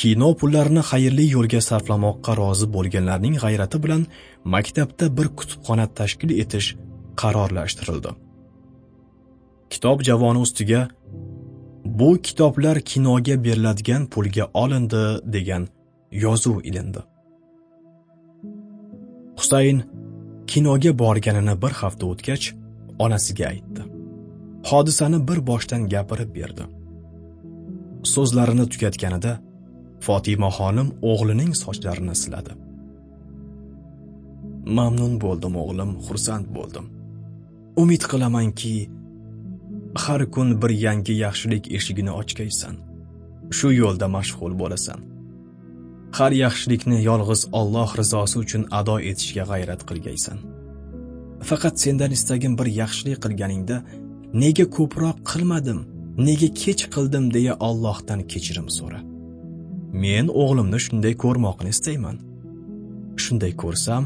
[0.00, 4.02] Kino pullarini xayrli yo'lga sarflamoqqa rozi bo'lganlarning g'ayrati bilan
[4.54, 6.68] maktabda bir kutubxona tashkil etish
[7.20, 8.10] qarorlashtirildi.
[9.72, 10.80] Kitob javoni ustiga
[12.00, 15.02] bu kitoblar kinoga beriladigan pulga olindi
[15.34, 15.68] degan
[16.24, 17.00] yozuv ilindi.
[19.38, 19.78] Husayn
[20.50, 22.46] kinoga borganini bir hafta o'tgach
[23.04, 23.82] onasiga aytdi.
[24.70, 26.64] Hodisani bir boshdan gapirib berdi.
[28.14, 29.32] So'zlarini tugatganida
[30.06, 32.52] fotimaxonim o'g'lining sochlarini siladi.
[34.78, 36.86] Mamnun bo'ldim o'g'lim xursand bo'ldim.
[37.82, 38.74] Umid qilamanki
[40.04, 42.74] har kun bir yangi yaxshilik eshigini ochgaysan.
[43.56, 45.00] Shu yo'lda mashg'ul bo'lasan.
[46.16, 50.38] Har yaxshilikni yolg'iz Alloh rizosi uchun ado etishga g'ayrat qilgaysan.
[51.48, 53.76] Faqat sendan istagim bir yaxshilik qilganingda
[54.42, 55.80] nega ko'proq qilmadim
[56.28, 59.00] nega kech qildim deya Allohdan kechirim so'ra.
[60.02, 62.16] Men o'g'limni shunday ko'rmoqni istayman.
[63.24, 64.04] Shunday ko'rsam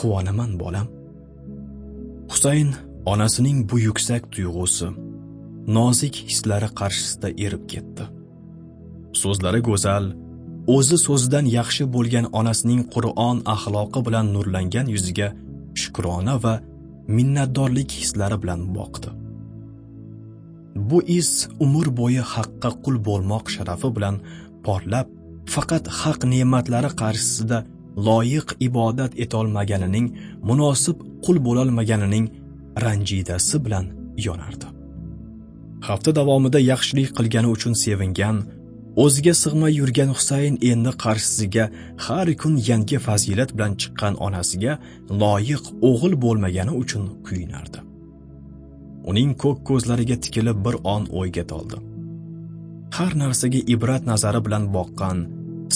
[0.00, 0.88] quvonaman bolam.
[2.32, 2.70] Husayn
[3.12, 4.88] onasining bu yuksak tuyg'usi
[5.76, 8.04] nozik hislari qarshisida erib ketdi.
[9.22, 10.04] So'zlari go'zal
[10.66, 15.28] o'zi so'zidan yaxshi bo'lgan onasining qur'on axloqi bilan nurlangan yuziga
[15.80, 16.54] shukrona va
[17.16, 19.08] minnatdorlik hislari bilan boqdi.
[20.88, 21.30] Bu is
[21.64, 24.16] umr bo'yi haqqa qul bo'lmoq sharafi bilan
[24.66, 25.06] porlab
[25.54, 27.58] faqat haq ne'matlari qarshisida
[28.08, 30.06] loyiq ibodat etolmaganining
[30.48, 32.26] munosib qul bo'lolmaganining
[32.84, 33.86] ranjidasi bilan
[34.26, 34.66] yonardi.
[35.88, 38.36] Hafta davomida yaxshilik qilgani uchun sevingan
[39.04, 41.64] o'ziga sig'may yurgan husayn endi qarshisiga
[42.06, 44.72] har kun yangi fazilat bilan chiqqan onasiga
[45.22, 47.92] loyiq o'g'il bo'lmagani uchun kuyinardi
[49.10, 51.78] uning ko'k ko'zlariga tikilib bir on o'yga toldi.
[52.96, 55.18] Har narsaga ibrat nazari bilan boqqan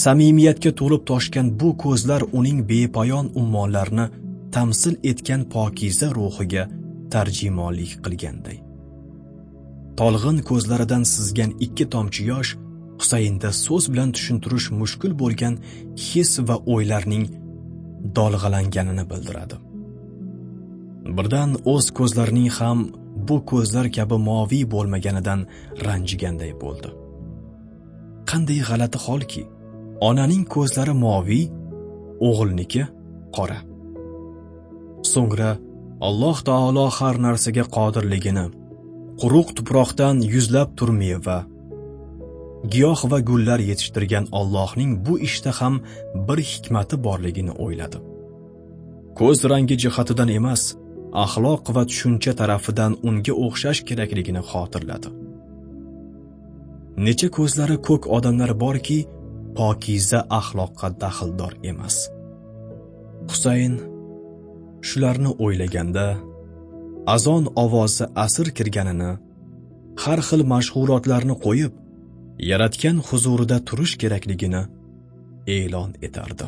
[0.05, 4.07] samimiyatga to'lib toshgan bu ko'zlar uning bepoyon ummonlarni
[4.55, 6.64] tamsil etgan pokiza ruhiga
[7.12, 8.59] tarjimonlik qilganday.
[9.99, 12.51] Tolg'in ko'zlaridan sizgan ikki tomchi yosh
[13.01, 15.55] husaynda so'z bilan tushuntirish mushkul bo'lgan
[16.07, 17.24] his va o'ylarning
[18.18, 19.57] dolg'alanganini bildiradi.
[21.16, 22.78] Birdan o'z ko'zlarining ham
[23.28, 25.40] bu ko'zlar kabi moviy bo'lmaganidan
[25.86, 26.90] ranjiganday bo'ldi.
[28.30, 29.42] Qanday g'alati holki
[30.09, 31.44] onaning ko'zlari moviy
[32.28, 32.82] o'g'ilniki
[33.36, 33.59] qora.
[35.12, 35.51] So'ngra
[36.09, 38.47] alloh taolo har narsaga qodirligini
[39.20, 41.38] quruq tuproqdan yuzlab tur meva
[42.75, 45.75] giyoh va gullar yetishtirgan Allohning bu ishda ham
[46.27, 47.99] bir hikmati borligini o'yladi.
[49.19, 50.62] Ko'z rangi jihatidan emas,
[51.25, 55.09] axloq va tushuncha tarafidan unga o'xshash kerakligini xotirladi.
[57.07, 58.99] Necha ko'zlari ko'k odamlar borki,
[59.59, 61.97] pokiza axloqqa daxldor emas.
[63.31, 63.75] Husayn
[64.89, 66.07] shularni o'ylaganda
[67.14, 69.12] azon ovozi asr kirganini,
[70.03, 71.73] har xil mashg'ulotlarni qo'yib,
[72.39, 74.62] yaratgan huzurida turish kerakligini
[75.47, 76.45] e'lon etardi.